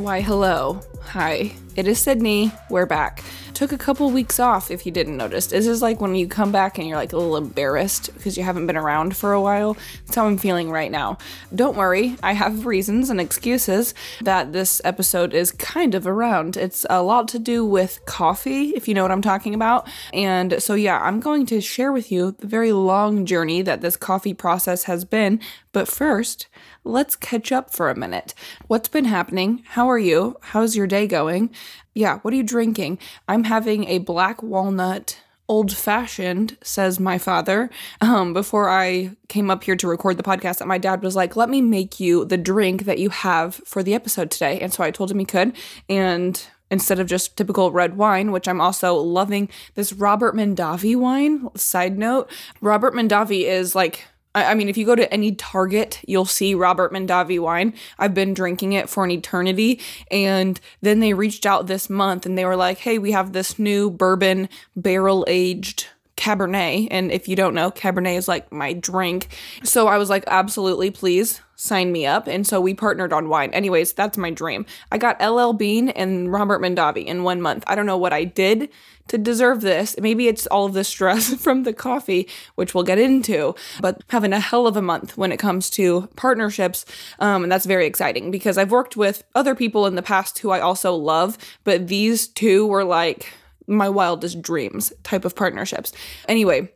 [0.00, 0.80] Why, hello.
[1.08, 1.52] Hi.
[1.76, 2.52] It is Sydney.
[2.70, 3.22] We're back.
[3.52, 5.48] Took a couple weeks off, if you didn't notice.
[5.48, 8.42] This is like when you come back and you're like a little embarrassed because you
[8.42, 9.76] haven't been around for a while.
[10.06, 11.18] That's how I'm feeling right now.
[11.54, 13.92] Don't worry, I have reasons and excuses
[14.22, 16.56] that this episode is kind of around.
[16.56, 19.86] It's a lot to do with coffee, if you know what I'm talking about.
[20.14, 23.98] And so, yeah, I'm going to share with you the very long journey that this
[23.98, 25.40] coffee process has been.
[25.72, 26.48] But first,
[26.84, 28.34] let's catch up for a minute.
[28.66, 29.62] What's been happening?
[29.68, 30.36] How are you?
[30.40, 31.50] How's your day going?
[31.94, 32.98] Yeah, what are you drinking?
[33.28, 37.68] I'm having a black walnut old fashioned, says my father.
[38.00, 41.34] Um, before I came up here to record the podcast, that my dad was like,
[41.34, 44.60] let me make you the drink that you have for the episode today.
[44.60, 45.56] And so I told him he could.
[45.88, 46.40] And
[46.70, 51.48] instead of just typical red wine, which I'm also loving this Robert Mondavi wine.
[51.56, 56.24] Side note, Robert Mondavi is like I mean, if you go to any Target, you'll
[56.24, 57.74] see Robert Mondavi wine.
[57.98, 59.80] I've been drinking it for an eternity.
[60.10, 63.58] And then they reached out this month and they were like, hey, we have this
[63.58, 65.88] new bourbon barrel aged
[66.20, 66.88] Cabernet.
[66.90, 69.28] And if you don't know, Cabernet is like my drink.
[69.64, 72.26] So I was like, absolutely, please sign me up.
[72.26, 73.50] And so we partnered on wine.
[73.52, 74.66] Anyways, that's my dream.
[74.92, 77.64] I got LL Bean and Robert Mondavi in one month.
[77.66, 78.68] I don't know what I did
[79.08, 79.96] to deserve this.
[79.98, 84.32] Maybe it's all of the stress from the coffee, which we'll get into, but having
[84.32, 86.84] a hell of a month when it comes to partnerships.
[87.18, 90.50] Um, and that's very exciting because I've worked with other people in the past who
[90.50, 93.32] I also love, but these two were like,
[93.70, 95.92] my wildest dreams type of partnerships.
[96.28, 96.72] Anyway,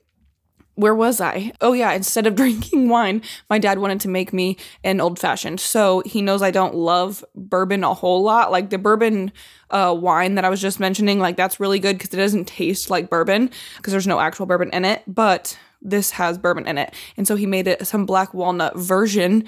[0.76, 1.52] where was I?
[1.60, 5.60] Oh, yeah, instead of drinking wine, my dad wanted to make me an old fashioned.
[5.60, 8.50] So he knows I don't love bourbon a whole lot.
[8.50, 9.32] Like the bourbon
[9.70, 12.90] uh, wine that I was just mentioning, like that's really good because it doesn't taste
[12.90, 16.94] like bourbon because there's no actual bourbon in it, but this has bourbon in it.
[17.16, 19.44] And so he made it some black walnut version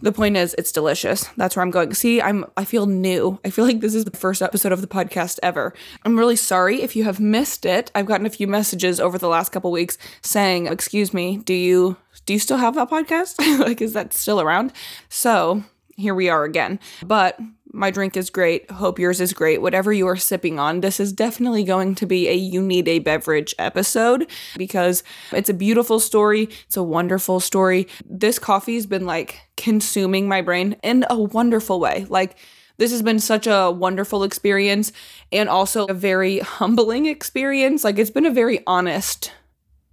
[0.00, 1.24] the point is it's delicious.
[1.36, 1.94] That's where i'm going.
[1.94, 3.38] See i'm i feel new.
[3.44, 5.74] I feel like this is the first episode of the podcast ever.
[6.04, 7.90] I'm really sorry if you have missed it.
[7.94, 11.96] I've gotten a few messages over the last couple weeks saying excuse me do you
[12.26, 13.36] do you still have that podcast?
[13.58, 14.72] Like is that still around?
[15.08, 15.64] So
[15.96, 16.78] here we are again.
[17.04, 17.38] But
[17.78, 18.70] my drink is great.
[18.70, 19.62] Hope yours is great.
[19.62, 22.98] Whatever you are sipping on, this is definitely going to be a you need a
[22.98, 25.02] beverage episode because
[25.32, 26.48] it's a beautiful story.
[26.66, 27.86] It's a wonderful story.
[28.04, 32.06] This coffee's been like consuming my brain in a wonderful way.
[32.08, 32.36] Like,
[32.78, 34.92] this has been such a wonderful experience
[35.32, 37.84] and also a very humbling experience.
[37.84, 39.32] Like, it's been a very honest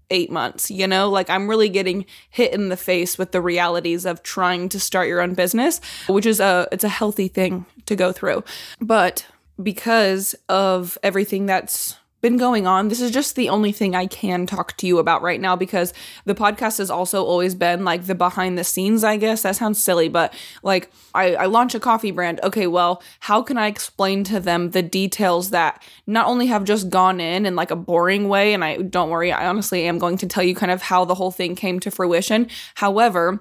[0.10, 1.10] eight months, you know?
[1.10, 5.08] Like I'm really getting hit in the face with the realities of trying to start
[5.08, 8.44] your own business, which is a it's a healthy thing to go through.
[8.80, 9.26] But
[9.62, 12.88] because of everything that's been going on.
[12.88, 15.94] This is just the only thing I can talk to you about right now because
[16.25, 19.44] the podcast has also always been like the behind the scenes, I guess.
[19.44, 22.40] That sounds silly, but like I, I launch a coffee brand.
[22.41, 26.90] Okay, well, how can I explain to them the details that not only have just
[26.90, 30.18] gone in in like a boring way, and I don't worry, I honestly am going
[30.18, 32.47] to tell you kind of how the whole thing came to fruition.
[32.74, 33.40] However,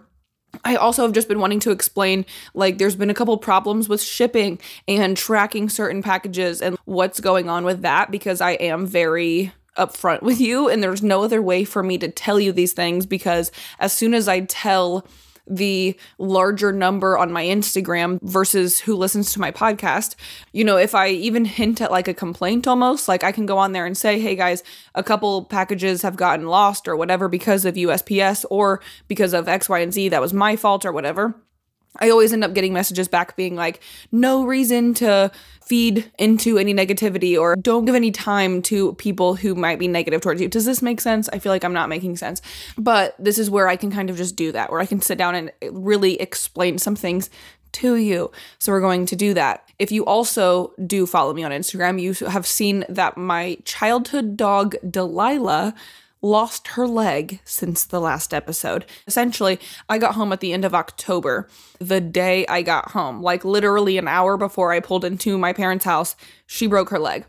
[0.64, 4.02] I also have just been wanting to explain like there's been a couple problems with
[4.02, 9.52] shipping and tracking certain packages and what's going on with that because I am very
[9.76, 13.06] upfront with you and there's no other way for me to tell you these things
[13.06, 15.06] because as soon as I tell
[15.46, 20.14] the larger number on my Instagram versus who listens to my podcast.
[20.52, 23.58] You know, if I even hint at like a complaint almost, like I can go
[23.58, 24.62] on there and say, hey guys,
[24.94, 29.68] a couple packages have gotten lost or whatever because of USPS or because of X,
[29.68, 31.34] Y, and Z, that was my fault or whatever.
[32.00, 35.30] I always end up getting messages back being like, no reason to
[35.64, 40.20] feed into any negativity or don't give any time to people who might be negative
[40.20, 40.48] towards you.
[40.48, 41.28] Does this make sense?
[41.32, 42.42] I feel like I'm not making sense.
[42.76, 45.16] But this is where I can kind of just do that, where I can sit
[45.16, 47.30] down and really explain some things
[47.72, 48.30] to you.
[48.58, 49.68] So we're going to do that.
[49.78, 54.76] If you also do follow me on Instagram, you have seen that my childhood dog,
[54.88, 55.74] Delilah,
[56.24, 58.86] lost her leg since the last episode.
[59.06, 59.60] Essentially,
[59.90, 61.48] I got home at the end of October,
[61.78, 65.84] the day I got home, like literally an hour before I pulled into my parents'
[65.84, 66.16] house,
[66.46, 67.26] she broke her leg.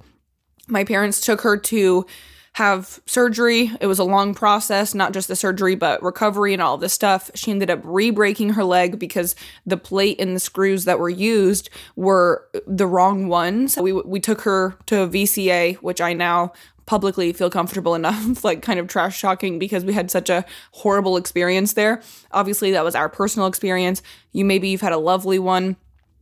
[0.68, 2.06] My parents took her to
[2.54, 3.70] have surgery.
[3.82, 7.30] It was a long process, not just the surgery, but recovery and all this stuff.
[7.36, 9.36] She ended up re breaking her leg because
[9.66, 13.76] the plate and the screws that were used were the wrong ones.
[13.76, 16.54] We, we took her to a VCA, which I now
[16.86, 21.18] publicly feel comfortable enough, like kind of trash talking because we had such a horrible
[21.18, 22.02] experience there.
[22.32, 24.02] Obviously, that was our personal experience.
[24.32, 25.78] You maybe you've had a lovely one.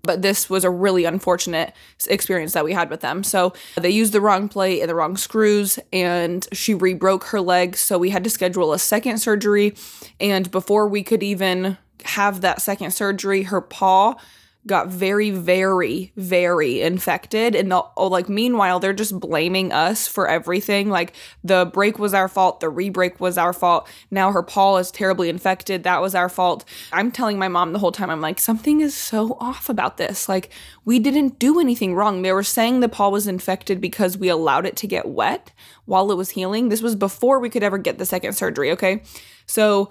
[0.05, 1.73] But this was a really unfortunate
[2.09, 3.23] experience that we had with them.
[3.23, 7.39] So they used the wrong plate and the wrong screws, and she re broke her
[7.39, 7.77] leg.
[7.77, 9.75] So we had to schedule a second surgery.
[10.19, 14.15] And before we could even have that second surgery, her paw
[14.65, 17.55] got very, very, very infected.
[17.55, 20.89] And the oh, like meanwhile, they're just blaming us for everything.
[20.89, 21.13] Like
[21.43, 23.87] the break was our fault, the re-break was our fault.
[24.09, 25.83] Now her paw is terribly infected.
[25.83, 26.65] That was our fault.
[26.91, 30.29] I'm telling my mom the whole time, I'm like, something is so off about this.
[30.29, 30.49] Like,
[30.85, 32.21] we didn't do anything wrong.
[32.21, 35.51] They were saying the paw was infected because we allowed it to get wet
[35.85, 36.69] while it was healing.
[36.69, 39.01] This was before we could ever get the second surgery, okay?
[39.45, 39.89] So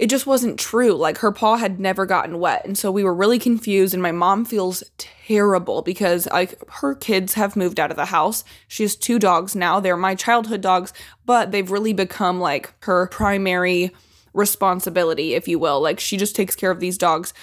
[0.00, 0.94] it just wasn't true.
[0.94, 2.64] Like her paw had never gotten wet.
[2.64, 7.34] And so we were really confused and my mom feels terrible because like her kids
[7.34, 8.42] have moved out of the house.
[8.66, 9.78] She has two dogs now.
[9.78, 10.94] They're my childhood dogs,
[11.26, 13.90] but they've really become like her primary
[14.32, 15.82] responsibility, if you will.
[15.82, 17.34] Like she just takes care of these dogs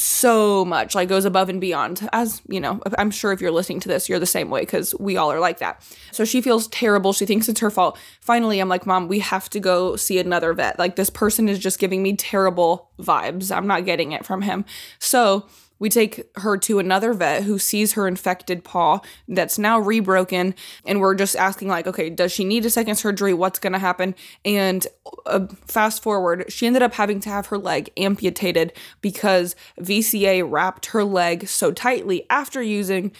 [0.00, 2.08] so much, like goes above and beyond.
[2.12, 4.94] As you know, I'm sure if you're listening to this, you're the same way because
[4.98, 5.82] we all are like that.
[6.12, 7.12] So she feels terrible.
[7.12, 7.98] She thinks it's her fault.
[8.20, 10.78] Finally, I'm like, Mom, we have to go see another vet.
[10.78, 13.54] Like, this person is just giving me terrible vibes.
[13.54, 14.64] I'm not getting it from him.
[14.98, 15.46] So
[15.78, 20.54] we take her to another vet who sees her infected paw that's now rebroken,
[20.86, 23.34] and we're just asking, like, okay, does she need a second surgery?
[23.34, 24.14] What's going to happen?
[24.44, 24.86] And
[25.26, 30.86] uh, fast forward, she ended up having to have her leg amputated because VCA wrapped
[30.86, 33.12] her leg so tightly after using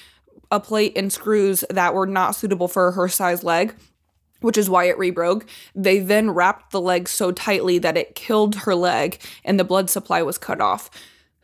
[0.50, 3.74] a plate and screws that were not suitable for her size leg
[4.40, 5.48] which is why it rebroke.
[5.74, 9.90] They then wrapped the leg so tightly that it killed her leg and the blood
[9.90, 10.90] supply was cut off.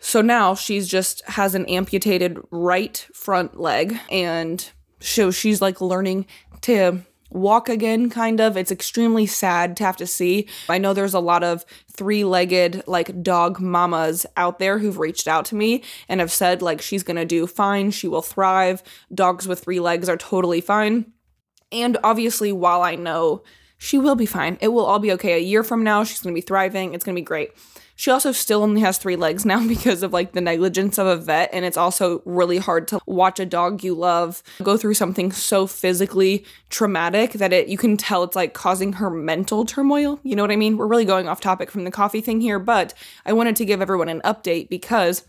[0.05, 3.99] So now she's just has an amputated right front leg.
[4.11, 4.71] And
[5.01, 6.27] so she's like learning
[6.61, 8.55] to walk again kind of.
[8.59, 10.47] It's extremely sad to have to see.
[10.69, 15.47] I know there's a lot of three-legged like dog mamas out there who've reached out
[15.47, 17.91] to me and have said like she's gonna do fine.
[17.91, 18.83] She will thrive.
[19.13, 21.13] Dogs with three legs are totally fine.
[21.73, 23.43] And obviously while i know
[23.85, 26.35] she will be fine it will all be okay a year from now she's gonna
[26.35, 27.53] be thriving it's gonna be great
[27.97, 31.17] she also still only has three legs now because of like the negligence of a
[31.17, 31.51] vet.
[31.53, 35.67] And it's also really hard to watch a dog you love go through something so
[35.67, 40.19] physically traumatic that it you can tell it's like causing her mental turmoil.
[40.23, 40.77] You know what I mean?
[40.77, 42.95] We're really going off topic from the coffee thing here, but
[43.25, 45.25] I wanted to give everyone an update because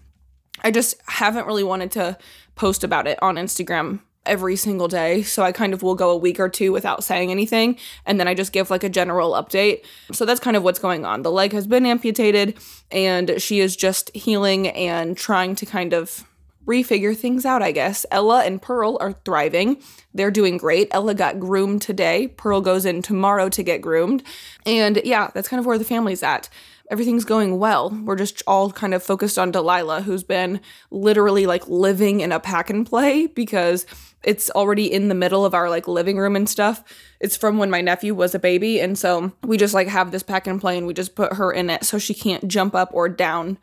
[0.63, 2.18] I just haven't really wanted to
[2.56, 5.24] post about it on Instagram every single day.
[5.24, 7.77] So I kind of will go a week or two without saying anything.
[8.06, 9.86] And then I just give like a general update.
[10.12, 11.22] So that's kind of what's going on.
[11.22, 12.57] The leg has been amputated
[12.92, 16.24] and she is just healing and trying to kind of
[16.66, 18.06] refigure things out, I guess.
[18.10, 19.77] Ella and Pearl are thriving.
[20.13, 20.88] They're doing great.
[20.92, 22.27] Ella got groomed today.
[22.27, 24.24] Pearl goes in tomorrow to get groomed.
[24.66, 26.50] And yeah, that's kind of where the family's at
[26.89, 27.89] everything's going well.
[27.89, 30.62] We're just all kind of focused on Delilah, who's been
[30.92, 33.86] literally like living in a pack and play because
[34.25, 36.83] it's already in the middle of our like living room and stuff.
[37.19, 38.80] It's from when my nephew was a baby.
[38.80, 41.51] And so we just like have this pack and play and we just put her
[41.51, 43.57] in it so she can't jump up or down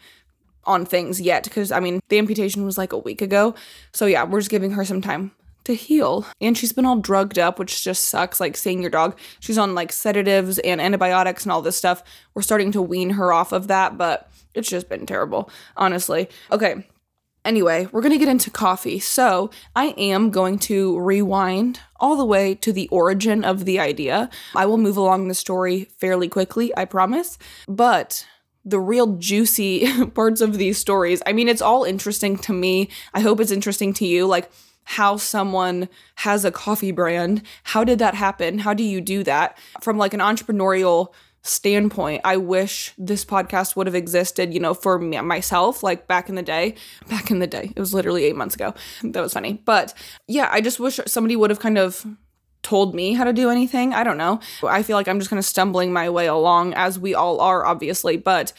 [0.64, 1.50] on things yet.
[1.50, 3.55] Cause I mean, the amputation was like a week ago.
[3.93, 5.32] So yeah, we're just giving her some time
[5.64, 6.26] to heal.
[6.41, 8.41] And she's been all drugged up, which just sucks.
[8.41, 12.03] Like seeing your dog, she's on like sedatives and antibiotics and all this stuff.
[12.35, 16.29] We're starting to wean her off of that, but it's just been terrible, honestly.
[16.50, 16.87] Okay.
[17.44, 18.99] Anyway, we're going to get into coffee.
[19.00, 24.31] So, I am going to rewind all the way to the origin of the idea.
[24.55, 27.39] I will move along the story fairly quickly, I promise.
[27.67, 28.26] But
[28.64, 32.90] the real juicy parts of these stories, I mean, it's all interesting to me.
[33.12, 34.26] I hope it's interesting to you.
[34.26, 34.50] Like,
[34.85, 37.43] how someone has a coffee brand.
[37.64, 38.59] How did that happen?
[38.59, 39.57] How do you do that?
[39.81, 44.99] From like an entrepreneurial standpoint, I wish this podcast would have existed, you know, for
[44.99, 46.76] me, myself, like back in the day.
[47.08, 48.75] Back in the day, it was literally eight months ago.
[49.02, 49.61] That was funny.
[49.64, 49.94] But
[50.28, 52.06] yeah, I just wish somebody would have kind of
[52.62, 53.92] told me how to do anything.
[53.92, 54.38] I don't know.
[54.62, 57.66] I feel like I'm just kind of stumbling my way along, as we all are,
[57.66, 58.16] obviously.
[58.16, 58.52] But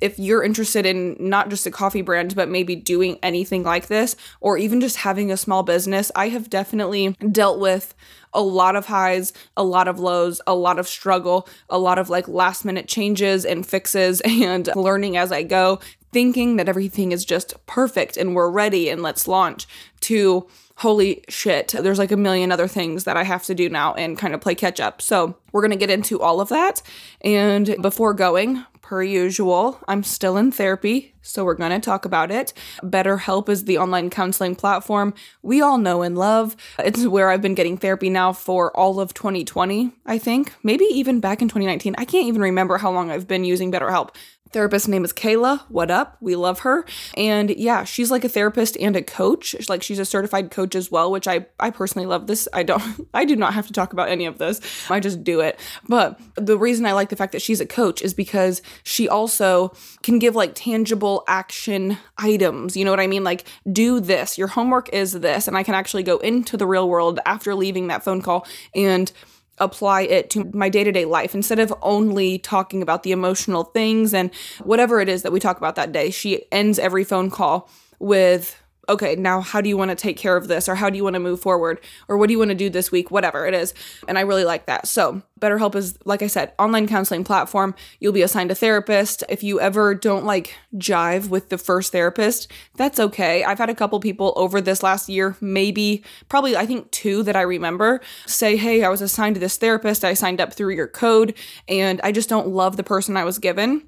[0.00, 4.16] if you're interested in not just a coffee brand, but maybe doing anything like this,
[4.40, 7.94] or even just having a small business, I have definitely dealt with
[8.32, 12.08] a lot of highs, a lot of lows, a lot of struggle, a lot of
[12.08, 15.80] like last minute changes and fixes, and learning as I go,
[16.12, 19.66] thinking that everything is just perfect and we're ready and let's launch,
[20.00, 23.92] to holy shit, there's like a million other things that I have to do now
[23.94, 25.02] and kind of play catch up.
[25.02, 26.80] So, we're going to get into all of that.
[27.22, 32.32] And before going, per usual, I'm still in therapy, so we're going to talk about
[32.32, 32.52] it.
[32.82, 36.56] BetterHelp is the online counseling platform we all know and love.
[36.76, 40.54] It's where I've been getting therapy now for all of 2020, I think.
[40.64, 41.94] Maybe even back in 2019.
[41.98, 44.10] I can't even remember how long I've been using BetterHelp.
[44.52, 45.60] Therapist name is Kayla.
[45.68, 46.16] What up?
[46.20, 46.84] We love her.
[47.16, 49.54] And yeah, she's like a therapist and a coach.
[49.68, 52.48] Like she's a certified coach as well, which I I personally love this.
[52.52, 54.60] I don't I do not have to talk about any of this.
[54.90, 55.58] I just do it.
[55.88, 59.72] But the reason I like the fact that she's a coach is because she also
[60.02, 62.76] can give like tangible action items.
[62.76, 63.24] You know what I mean?
[63.24, 64.36] Like do this.
[64.36, 67.88] Your homework is this and I can actually go into the real world after leaving
[67.88, 69.12] that phone call and
[69.60, 73.64] apply it to my day to day life instead of only talking about the emotional
[73.64, 76.10] things and whatever it is that we talk about that day.
[76.10, 80.36] She ends every phone call with okay, now how do you want to take care
[80.36, 80.68] of this?
[80.68, 81.80] Or how do you want to move forward?
[82.08, 83.10] Or what do you want to do this week?
[83.10, 83.72] Whatever it is.
[84.06, 84.86] And I really like that.
[84.86, 87.74] So, BetterHelp is, like I said, online counseling platform.
[87.98, 89.24] You'll be assigned a therapist.
[89.28, 93.42] If you ever don't like jive with the first therapist, that's okay.
[93.42, 97.36] I've had a couple people over this last year, maybe, probably, I think two that
[97.36, 100.04] I remember, say, hey, I was assigned to this therapist.
[100.04, 101.34] I signed up through your code
[101.68, 103.86] and I just don't love the person I was given.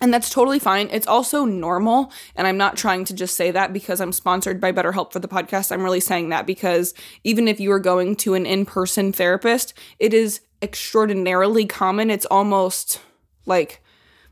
[0.00, 0.88] And that's totally fine.
[0.90, 2.12] It's also normal.
[2.34, 5.28] And I'm not trying to just say that because I'm sponsored by BetterHelp for the
[5.28, 5.72] podcast.
[5.72, 9.74] I'm really saying that because even if you are going to an in person therapist,
[9.98, 12.10] it is extraordinarily common.
[12.10, 13.00] It's almost
[13.46, 13.82] like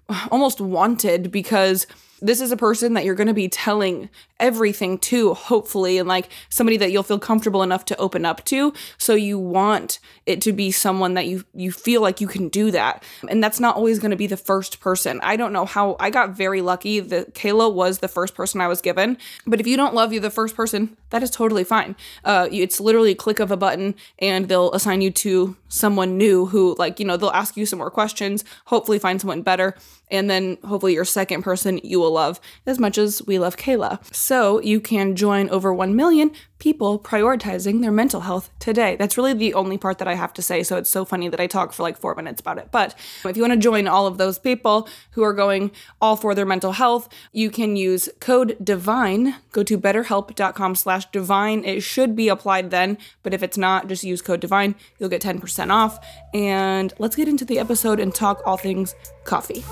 [0.31, 1.87] almost wanted because
[2.21, 4.09] this is a person that you're going to be telling
[4.41, 8.73] everything to, hopefully, and like somebody that you'll feel comfortable enough to open up to.
[8.99, 12.71] So you want it to be someone that you you feel like you can do
[12.71, 13.03] that.
[13.29, 15.21] And that's not always going to be the first person.
[15.23, 18.69] I don't know how I got very lucky that Kayla was the first person I
[18.69, 19.19] was given.
[19.47, 21.97] But if you don't love you the first person, that is totally fine.
[22.25, 26.47] Uh, it's literally a click of a button and they'll assign you to someone new
[26.47, 29.77] who like, you know, they'll ask you some more questions, hopefully find someone better,
[30.11, 33.99] and then hopefully your second person you will love as much as we love Kayla.
[34.15, 38.97] So you can join over 1 million people prioritizing their mental health today.
[38.97, 40.63] That's really the only part that I have to say.
[40.63, 42.69] So it's so funny that I talk for like four minutes about it.
[42.73, 46.35] But if you want to join all of those people who are going all for
[46.35, 49.35] their mental health, you can use code DIVINE.
[49.53, 51.65] Go to betterhelp.com slash divine.
[51.65, 54.75] It should be applied then, but if it's not, just use code DIVINE.
[54.99, 55.99] You'll get 10% off.
[56.33, 59.65] And let's get into the episode and talk all things coffee.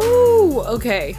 [0.00, 0.60] Woo!
[0.62, 1.16] Okay.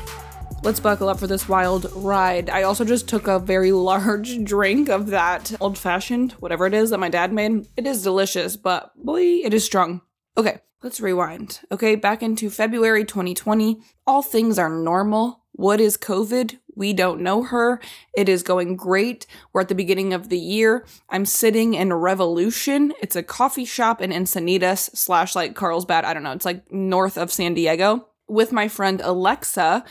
[0.64, 2.50] Let's buckle up for this wild ride.
[2.50, 6.92] I also just took a very large drink of that old fashioned, whatever it is
[6.92, 7.68] that my dad made.
[7.76, 10.02] It is delicious, but boy, it is strong.
[10.38, 11.62] Okay, let's rewind.
[11.72, 13.82] Okay, back into February 2020.
[14.06, 15.44] All things are normal.
[15.54, 16.60] What is COVID?
[16.76, 17.82] We don't know her.
[18.16, 19.26] It is going great.
[19.52, 20.86] We're at the beginning of the year.
[21.10, 22.94] I'm sitting in Revolution.
[23.02, 26.06] It's a coffee shop in Encinitas slash like Carlsbad.
[26.06, 26.32] I don't know.
[26.32, 29.84] It's like north of San Diego with my friend Alexa,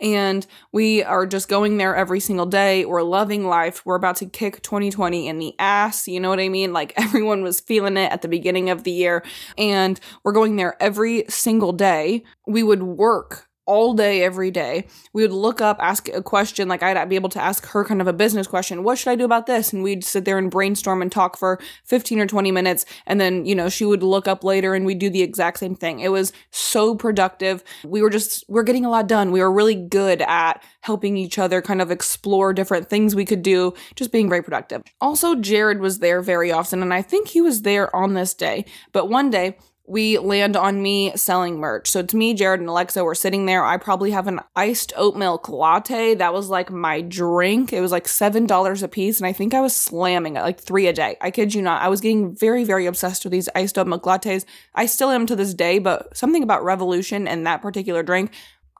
[0.00, 2.84] and we are just going there every single day.
[2.84, 3.84] We're loving life.
[3.84, 6.06] We're about to kick 2020 in the ass.
[6.06, 6.72] You know what I mean?
[6.72, 9.24] Like everyone was feeling it at the beginning of the year,
[9.58, 12.22] and we're going there every single day.
[12.46, 14.86] We would work all day, every day.
[15.12, 18.00] We would look up, ask a question, like I'd be able to ask her kind
[18.00, 18.82] of a business question.
[18.82, 19.74] What should I do about this?
[19.74, 22.86] And we'd sit there and brainstorm and talk for 15 or 20 minutes.
[23.06, 25.76] And then, you know, she would look up later and we'd do the exact same
[25.76, 26.00] thing.
[26.00, 27.62] It was so productive.
[27.84, 29.32] We were just, we're getting a lot done.
[29.32, 33.42] We were really good at helping each other kind of explore different things we could
[33.42, 34.82] do, just being very productive.
[34.98, 36.80] Also, Jared was there very often.
[36.80, 38.64] And I think he was there on this day.
[38.92, 39.58] But one day,
[39.88, 41.90] we land on me selling merch.
[41.90, 43.02] So it's me, Jared, and Alexa.
[43.02, 43.64] We're sitting there.
[43.64, 46.14] I probably have an iced oat milk latte.
[46.14, 47.72] That was like my drink.
[47.72, 49.18] It was like $7 a piece.
[49.18, 51.16] And I think I was slamming it like three a day.
[51.22, 51.80] I kid you not.
[51.80, 54.44] I was getting very, very obsessed with these iced oat milk lattes.
[54.74, 58.30] I still am to this day, but something about Revolution and that particular drink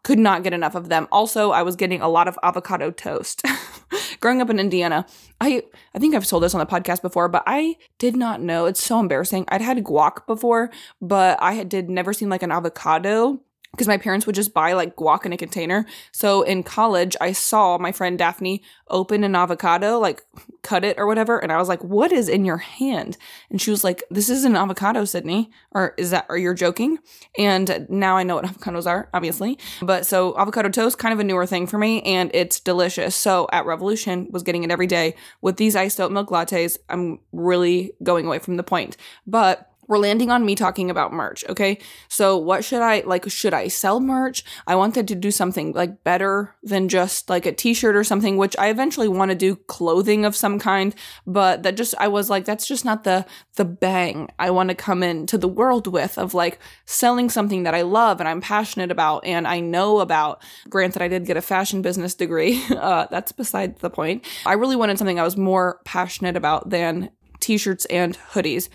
[0.03, 1.09] could not get enough of them.
[1.11, 3.43] Also, I was getting a lot of avocado toast.
[4.21, 5.07] Growing up in Indiana,
[5.41, 5.63] I
[5.95, 8.67] I think I've told this on the podcast before, but I did not know.
[8.67, 9.45] It's so embarrassing.
[9.49, 13.41] I'd had guac before, but I had did never seen like an avocado
[13.73, 15.87] because my parents would just buy like guac in a container.
[16.13, 20.23] So in college, I saw my friend Daphne open an avocado, like
[20.63, 23.17] cut it or whatever, and I was like, "What is in your hand?"
[23.51, 26.27] And she was like, "This is an avocado, Sydney." Or is that?
[26.29, 26.99] Are you joking?
[27.39, 29.59] And now I know what avocados are, obviously.
[29.83, 33.15] But so avocado toast, kind of a newer thing for me, and it's delicious.
[33.15, 36.79] So at Revolution, was getting it every day with these iced oat milk lattes.
[36.89, 38.97] I'm really going away from the point,
[39.27, 41.79] but we're landing on me talking about merch, okay?
[42.09, 44.45] So what should I like should I sell merch?
[44.67, 48.57] I wanted to do something like better than just like a t-shirt or something, which
[48.59, 50.95] I eventually want to do clothing of some kind,
[51.27, 53.25] but that just I was like that's just not the
[53.57, 57.75] the bang I want to come into the world with of like selling something that
[57.75, 60.43] I love and I'm passionate about and I know about.
[60.69, 62.63] Granted I did get a fashion business degree.
[62.79, 64.25] Uh, that's beside the point.
[64.47, 68.69] I really wanted something I was more passionate about than t-shirts and hoodies.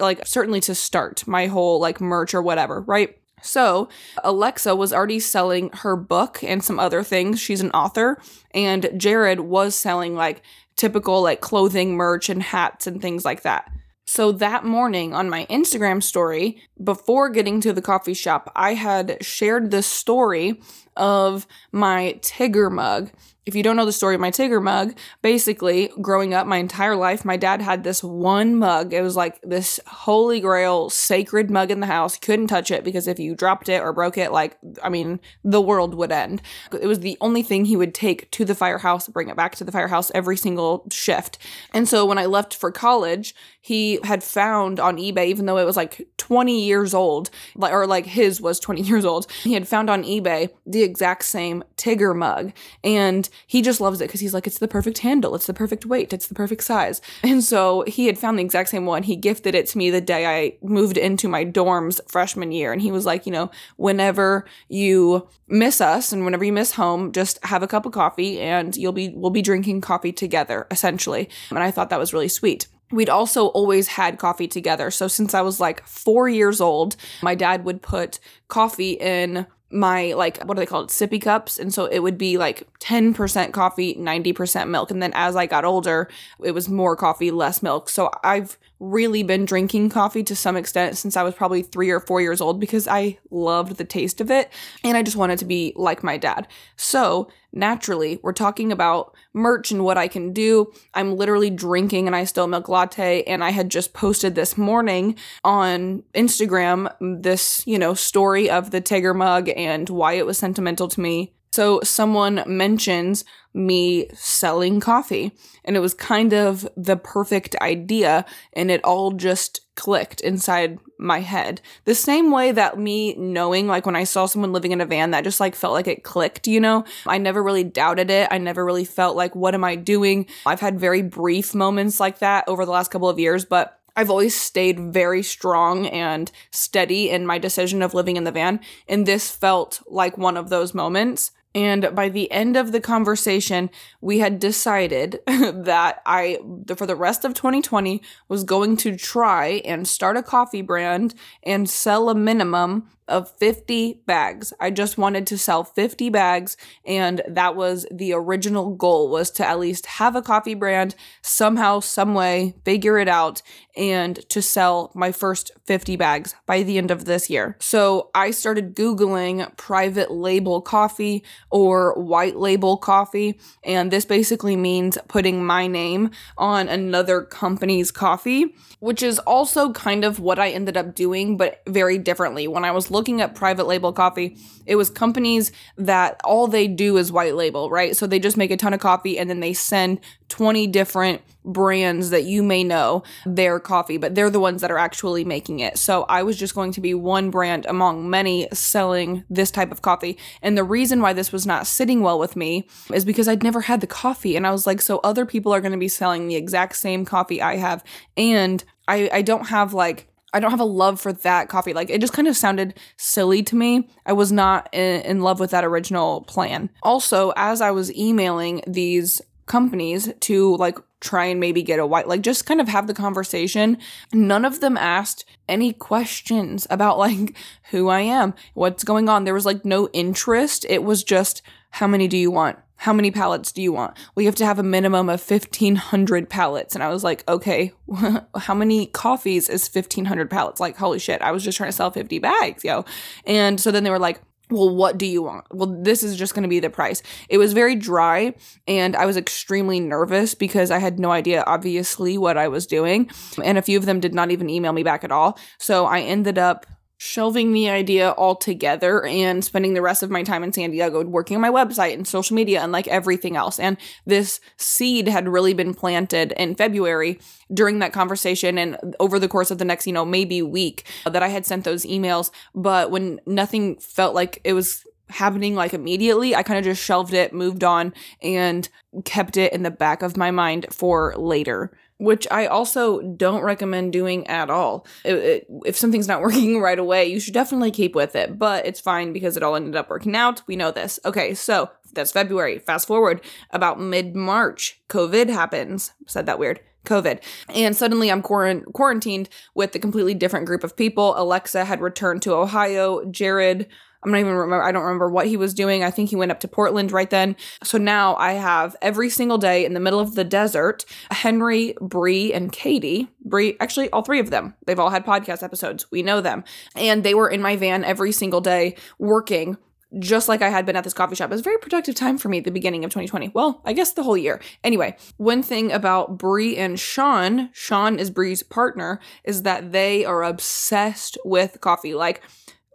[0.00, 3.16] Like certainly to start my whole like merch or whatever, right?
[3.40, 3.88] So,
[4.24, 7.40] Alexa was already selling her book and some other things.
[7.40, 8.20] She's an author,
[8.52, 10.42] and Jared was selling like
[10.74, 13.70] typical like clothing merch and hats and things like that.
[14.06, 19.22] So that morning on my Instagram story, before getting to the coffee shop, I had
[19.22, 20.62] shared this story
[20.96, 23.10] of my Tigger mug
[23.48, 26.94] if you don't know the story of my Tigger mug, basically, growing up my entire
[26.94, 28.92] life, my dad had this one mug.
[28.92, 32.18] It was like this holy grail sacred mug in the house.
[32.18, 35.62] couldn't touch it because if you dropped it or broke it, like, I mean, the
[35.62, 36.42] world would end.
[36.78, 39.64] It was the only thing he would take to the firehouse, bring it back to
[39.64, 41.38] the firehouse every single shift.
[41.72, 45.64] And so when I left for college, he had found on eBay, even though it
[45.64, 49.88] was like 20 years old, or like his was 20 years old, he had found
[49.88, 52.52] on eBay the exact same Tigger mug.
[52.84, 55.86] And he just loves it because he's like, it's the perfect handle, it's the perfect
[55.86, 57.00] weight, it's the perfect size.
[57.22, 59.02] And so he had found the exact same one.
[59.02, 62.72] He gifted it to me the day I moved into my dorms freshman year.
[62.72, 67.12] And he was like, you know, whenever you miss us and whenever you miss home,
[67.12, 71.28] just have a cup of coffee and you'll be, we'll be drinking coffee together, essentially.
[71.50, 74.90] And I thought that was really sweet we'd also always had coffee together.
[74.90, 78.18] So since I was like four years old, my dad would put
[78.48, 80.90] coffee in my like what are they called?
[80.90, 81.58] Sippy cups.
[81.58, 84.90] And so it would be like 10% coffee 90% milk.
[84.90, 86.08] And then as i got older
[86.42, 87.88] it was more coffee less milk.
[87.88, 92.00] So i've really been drinking coffee to some extent since I was probably three or
[92.00, 94.52] four years old because I loved the taste of it
[94.84, 96.46] and I just wanted to be like my dad.
[96.76, 100.72] So, naturally, we're talking about merch and what I can do.
[100.94, 106.04] I'm literally drinking an iced milk latte and I had just posted this morning on
[106.14, 111.00] Instagram this, you know, story of the Tigger mug and why it was sentimental to
[111.00, 113.24] me so someone mentions
[113.54, 115.32] me selling coffee,
[115.64, 121.20] and it was kind of the perfect idea, and it all just clicked inside my
[121.20, 121.60] head.
[121.84, 125.12] The same way that me knowing, like when I saw someone living in a van,
[125.12, 126.84] that just like felt like it clicked, you know?
[127.06, 128.28] I never really doubted it.
[128.30, 130.26] I never really felt like, what am I doing?
[130.46, 134.10] I've had very brief moments like that over the last couple of years, but I've
[134.10, 138.60] always stayed very strong and steady in my decision of living in the van.
[138.88, 141.32] And this felt like one of those moments.
[141.54, 146.38] And by the end of the conversation, we had decided that I,
[146.76, 151.68] for the rest of 2020, was going to try and start a coffee brand and
[151.68, 154.52] sell a minimum of 50 bags.
[154.60, 159.46] I just wanted to sell 50 bags and that was the original goal was to
[159.46, 163.42] at least have a coffee brand somehow some way figure it out
[163.76, 167.56] and to sell my first 50 bags by the end of this year.
[167.60, 174.98] So I started googling private label coffee or white label coffee and this basically means
[175.08, 180.76] putting my name on another company's coffee, which is also kind of what I ended
[180.76, 182.46] up doing but very differently.
[182.48, 186.96] When I was looking at private label coffee, it was companies that all they do
[186.96, 187.96] is white label, right?
[187.96, 192.10] So they just make a ton of coffee and then they send 20 different brands
[192.10, 195.78] that you may know their coffee, but they're the ones that are actually making it.
[195.78, 199.80] So I was just going to be one brand among many selling this type of
[199.80, 200.18] coffee.
[200.42, 203.62] And the reason why this was not sitting well with me is because I'd never
[203.62, 204.36] had the coffee.
[204.36, 207.04] And I was like, so other people are going to be selling the exact same
[207.04, 207.82] coffee I have.
[208.16, 211.72] And I, I don't have like I don't have a love for that coffee.
[211.72, 213.88] Like it just kind of sounded silly to me.
[214.04, 216.70] I was not in, in, love with that original plan.
[216.82, 222.08] Also, as I was emailing these companies to like try and maybe get a white
[222.08, 223.78] like just kind of have the conversation,
[224.12, 227.34] none of them asked any questions about like
[227.70, 229.24] who I am, what's going on.
[229.24, 230.66] There was like no interest.
[230.68, 232.58] It was just how many do you want?
[232.78, 233.96] How many pallets do you want?
[234.14, 236.74] We have to have a minimum of 1500 pallets.
[236.74, 237.72] And I was like, okay,
[238.36, 240.60] how many coffees is 1500 pallets?
[240.60, 242.84] Like, holy shit, I was just trying to sell 50 bags, yo.
[243.26, 245.44] And so then they were like, well, what do you want?
[245.50, 247.02] Well, this is just going to be the price.
[247.28, 248.34] It was very dry
[248.66, 253.10] and I was extremely nervous because I had no idea, obviously, what I was doing.
[253.42, 255.38] And a few of them did not even email me back at all.
[255.58, 256.64] So I ended up
[256.98, 261.36] shelving the idea altogether and spending the rest of my time in San Diego working
[261.36, 263.58] on my website and social media and like everything else.
[263.58, 267.20] And this seed had really been planted in February
[267.54, 271.22] during that conversation and over the course of the next, you know, maybe week that
[271.22, 272.30] I had sent those emails.
[272.54, 276.34] But when nothing felt like it was happening like immediately.
[276.34, 278.68] I kind of just shelved it, moved on, and
[279.04, 283.92] kept it in the back of my mind for later which I also don't recommend
[283.92, 284.86] doing at all.
[285.04, 288.66] It, it, if something's not working right away, you should definitely keep with it, but
[288.66, 290.42] it's fine because it all ended up working out.
[290.46, 290.98] We know this.
[291.04, 292.58] Okay, so that's February.
[292.58, 295.92] Fast forward about mid March, COVID happens.
[296.06, 296.60] Said that weird.
[296.84, 297.22] COVID.
[297.50, 301.14] And suddenly I'm quarant- quarantined with a completely different group of people.
[301.16, 303.04] Alexa had returned to Ohio.
[303.04, 303.68] Jared
[304.02, 304.62] I'm not even remember.
[304.62, 305.82] I don't remember what he was doing.
[305.82, 307.36] I think he went up to Portland right then.
[307.64, 312.32] So now I have every single day in the middle of the desert, Henry, Bree,
[312.32, 313.08] and Katie.
[313.24, 314.54] Bree, actually, all three of them.
[314.66, 315.90] They've all had podcast episodes.
[315.90, 316.44] We know them,
[316.76, 319.56] and they were in my van every single day working.
[319.98, 321.30] Just like I had been at this coffee shop.
[321.30, 323.30] It was a very productive time for me at the beginning of 2020.
[323.34, 324.38] Well, I guess the whole year.
[324.62, 330.22] Anyway, one thing about Bree and Sean, Sean is Bree's partner, is that they are
[330.22, 331.94] obsessed with coffee.
[331.94, 332.20] Like,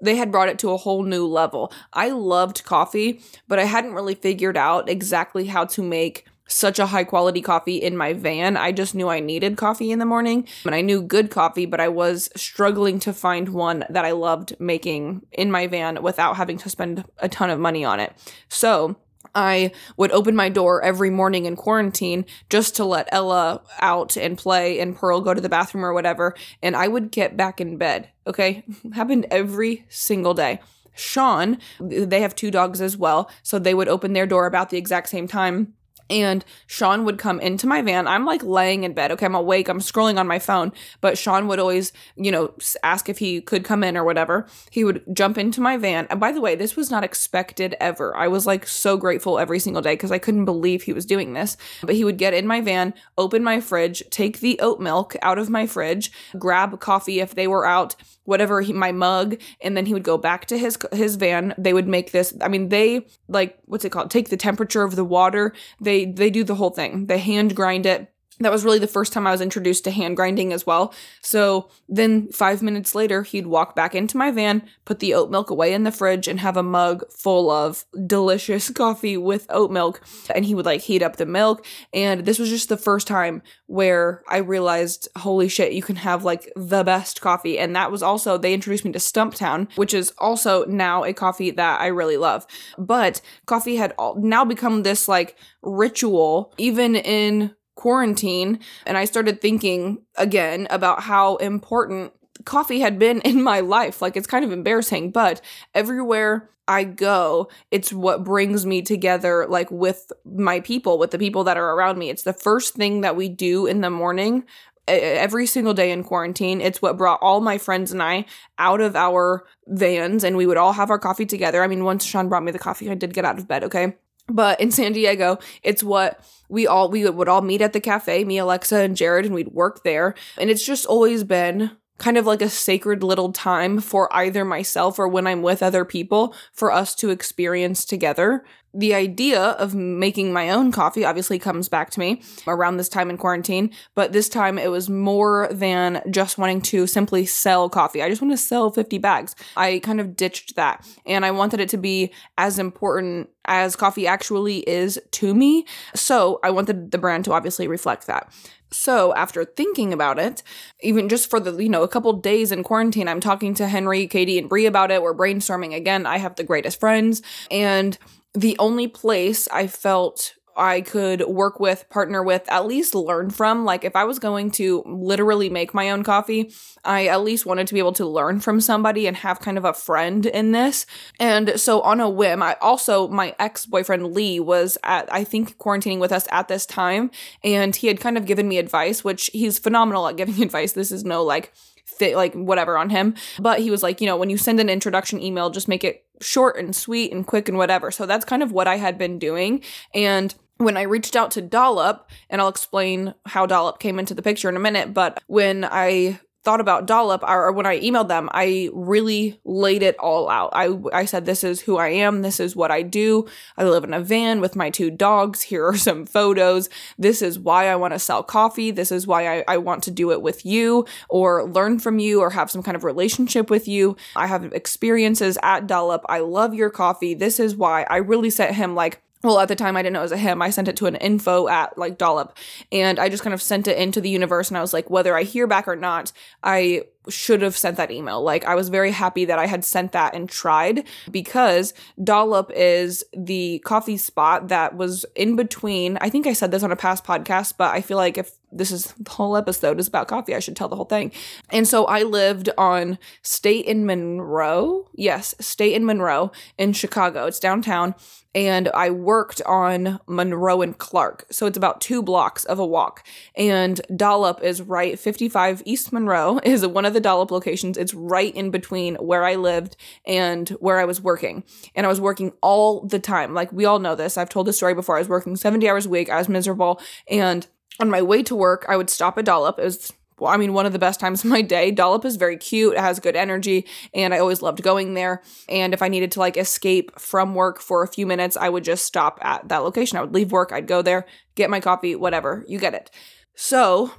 [0.03, 1.71] they had brought it to a whole new level.
[1.93, 6.87] I loved coffee, but I hadn't really figured out exactly how to make such a
[6.87, 8.57] high quality coffee in my van.
[8.57, 11.79] I just knew I needed coffee in the morning and I knew good coffee, but
[11.79, 16.57] I was struggling to find one that I loved making in my van without having
[16.59, 18.13] to spend a ton of money on it.
[18.49, 18.97] So,
[19.35, 24.37] I would open my door every morning in quarantine just to let Ella out and
[24.37, 26.35] play and Pearl go to the bathroom or whatever.
[26.61, 28.09] And I would get back in bed.
[28.27, 28.63] Okay.
[28.93, 30.59] Happened every single day.
[30.95, 33.29] Sean, they have two dogs as well.
[33.41, 35.73] So they would open their door about the exact same time
[36.09, 38.07] and Sean would come into my van.
[38.07, 39.11] I'm like laying in bed.
[39.11, 39.67] Okay, I'm awake.
[39.67, 40.71] I'm scrolling on my phone.
[41.01, 44.47] But Sean would always, you know, ask if he could come in or whatever.
[44.69, 46.07] He would jump into my van.
[46.09, 48.15] And by the way, this was not expected ever.
[48.15, 51.33] I was like so grateful every single day because I couldn't believe he was doing
[51.33, 51.57] this.
[51.81, 55.37] But he would get in my van, open my fridge, take the oat milk out
[55.37, 59.85] of my fridge, grab coffee if they were out, whatever he, my mug, and then
[59.85, 61.53] he would go back to his his van.
[61.57, 62.33] They would make this.
[62.41, 64.11] I mean, they like what's it called?
[64.11, 65.53] Take the temperature of the water.
[65.79, 67.07] They they they do the whole thing.
[67.07, 70.15] They hand grind it that was really the first time I was introduced to hand
[70.15, 70.93] grinding as well.
[71.21, 75.49] So then, five minutes later, he'd walk back into my van, put the oat milk
[75.49, 80.01] away in the fridge, and have a mug full of delicious coffee with oat milk.
[80.33, 81.65] And he would like heat up the milk.
[81.93, 86.23] And this was just the first time where I realized, holy shit, you can have
[86.23, 87.59] like the best coffee.
[87.59, 91.51] And that was also, they introduced me to Stumptown, which is also now a coffee
[91.51, 92.45] that I really love.
[92.77, 99.41] But coffee had all, now become this like ritual, even in quarantine and I started
[99.41, 102.13] thinking again about how important
[102.45, 104.01] coffee had been in my life.
[104.01, 105.41] Like it's kind of embarrassing, but
[105.73, 111.43] everywhere I go, it's what brings me together like with my people, with the people
[111.43, 112.09] that are around me.
[112.09, 114.45] It's the first thing that we do in the morning
[114.87, 116.61] every single day in quarantine.
[116.61, 118.25] It's what brought all my friends and I
[118.57, 121.63] out of our vans and we would all have our coffee together.
[121.63, 123.95] I mean, once Sean brought me the coffee, I did get out of bed, okay?
[124.27, 128.23] But in San Diego, it's what we all we would all meet at the cafe,
[128.23, 130.15] me, Alexa, and Jared, and we'd work there.
[130.37, 134.97] And it's just always been kind of like a sacred little time for either myself
[134.97, 140.33] or when I'm with other people for us to experience together the idea of making
[140.33, 144.27] my own coffee obviously comes back to me around this time in quarantine, but this
[144.27, 148.01] time it was more than just wanting to simply sell coffee.
[148.01, 149.35] I just want to sell 50 bags.
[149.55, 154.07] I kind of ditched that and I wanted it to be as important as coffee
[154.07, 155.65] actually is to me.
[155.93, 158.31] So I wanted the brand to obviously reflect that.
[158.71, 160.41] So after thinking about it,
[160.81, 164.07] even just for the, you know, a couple days in quarantine, I'm talking to Henry,
[164.07, 165.03] Katie, and Bree about it.
[165.03, 166.07] We're brainstorming again.
[166.07, 167.97] I have the greatest friends and
[168.33, 173.65] the only place I felt I could work with, partner with, at least learn from.
[173.65, 177.67] Like, if I was going to literally make my own coffee, I at least wanted
[177.67, 180.85] to be able to learn from somebody and have kind of a friend in this.
[181.19, 185.57] And so, on a whim, I also, my ex boyfriend Lee was at, I think,
[185.57, 187.11] quarantining with us at this time.
[187.43, 190.73] And he had kind of given me advice, which he's phenomenal at giving advice.
[190.73, 191.51] This is no like,
[191.93, 193.15] fit like whatever on him.
[193.39, 196.05] But he was like, you know, when you send an introduction email, just make it
[196.21, 197.91] short and sweet and quick and whatever.
[197.91, 199.61] So that's kind of what I had been doing.
[199.93, 204.21] And when I reached out to Dollop, and I'll explain how Dollop came into the
[204.21, 208.29] picture in a minute, but when I thought about Dollop, or when I emailed them,
[208.33, 210.49] I really laid it all out.
[210.53, 212.21] I, I said, This is who I am.
[212.21, 213.27] This is what I do.
[213.57, 215.43] I live in a van with my two dogs.
[215.43, 216.69] Here are some photos.
[216.97, 218.71] This is why I want to sell coffee.
[218.71, 222.19] This is why I, I want to do it with you or learn from you
[222.19, 223.95] or have some kind of relationship with you.
[224.15, 226.05] I have experiences at Dollop.
[226.09, 227.13] I love your coffee.
[227.13, 229.99] This is why I really sent him like well at the time i didn't know
[229.99, 230.41] it was a him.
[230.41, 232.37] I sent it to an info at like dollop.
[232.71, 235.15] And i just kind of sent it into the universe and i was like whether
[235.15, 236.11] i hear back or not
[236.43, 238.21] i should have sent that email.
[238.21, 243.03] Like I was very happy that I had sent that and tried because Dollop is
[243.15, 245.97] the coffee spot that was in between.
[246.01, 248.71] I think I said this on a past podcast, but I feel like if this
[248.71, 251.11] is the whole episode is about coffee, I should tell the whole thing.
[251.49, 254.89] And so I lived on State and Monroe.
[254.93, 257.25] Yes, State and Monroe in Chicago.
[257.25, 257.95] It's downtown
[258.35, 261.25] and I worked on Monroe and Clark.
[261.29, 263.05] So it's about two blocks of a walk.
[263.35, 267.77] And Dollop is right, 55 East Monroe is one of the Dollop locations.
[267.77, 269.75] It's right in between where I lived
[270.05, 271.43] and where I was working.
[271.75, 273.33] And I was working all the time.
[273.33, 274.17] Like we all know this.
[274.17, 274.95] I've told this story before.
[274.95, 276.09] I was working 70 hours a week.
[276.09, 276.81] I was miserable.
[277.09, 277.47] And
[277.79, 279.59] on my way to work, I would stop at Dollop.
[279.59, 281.71] It was well, I mean, one of the best times of my day.
[281.71, 285.21] Dollop is very cute, it has good energy, and I always loved going there.
[285.49, 288.63] And if I needed to like escape from work for a few minutes, I would
[288.63, 289.97] just stop at that location.
[289.97, 292.45] I would leave work, I'd go there, get my coffee, whatever.
[292.47, 292.91] You get it.
[293.35, 293.91] So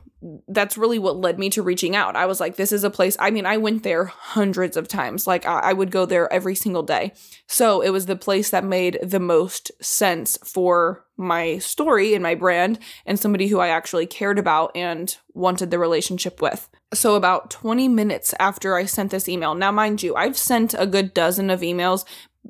[0.49, 2.17] that's really what led me to reaching out.
[2.17, 3.17] I was like, this is a place.
[3.19, 5.27] I mean, I went there hundreds of times.
[5.27, 7.13] Like, I, I, would go there every single day.
[7.47, 12.35] So it was the place that made the most sense for my story and my
[12.35, 16.69] brand and somebody who I actually cared about and wanted the relationship with.
[16.93, 20.87] So, about 20 minutes after I sent this email, now, mind you, I've sent a
[20.87, 22.05] good dozen of emails,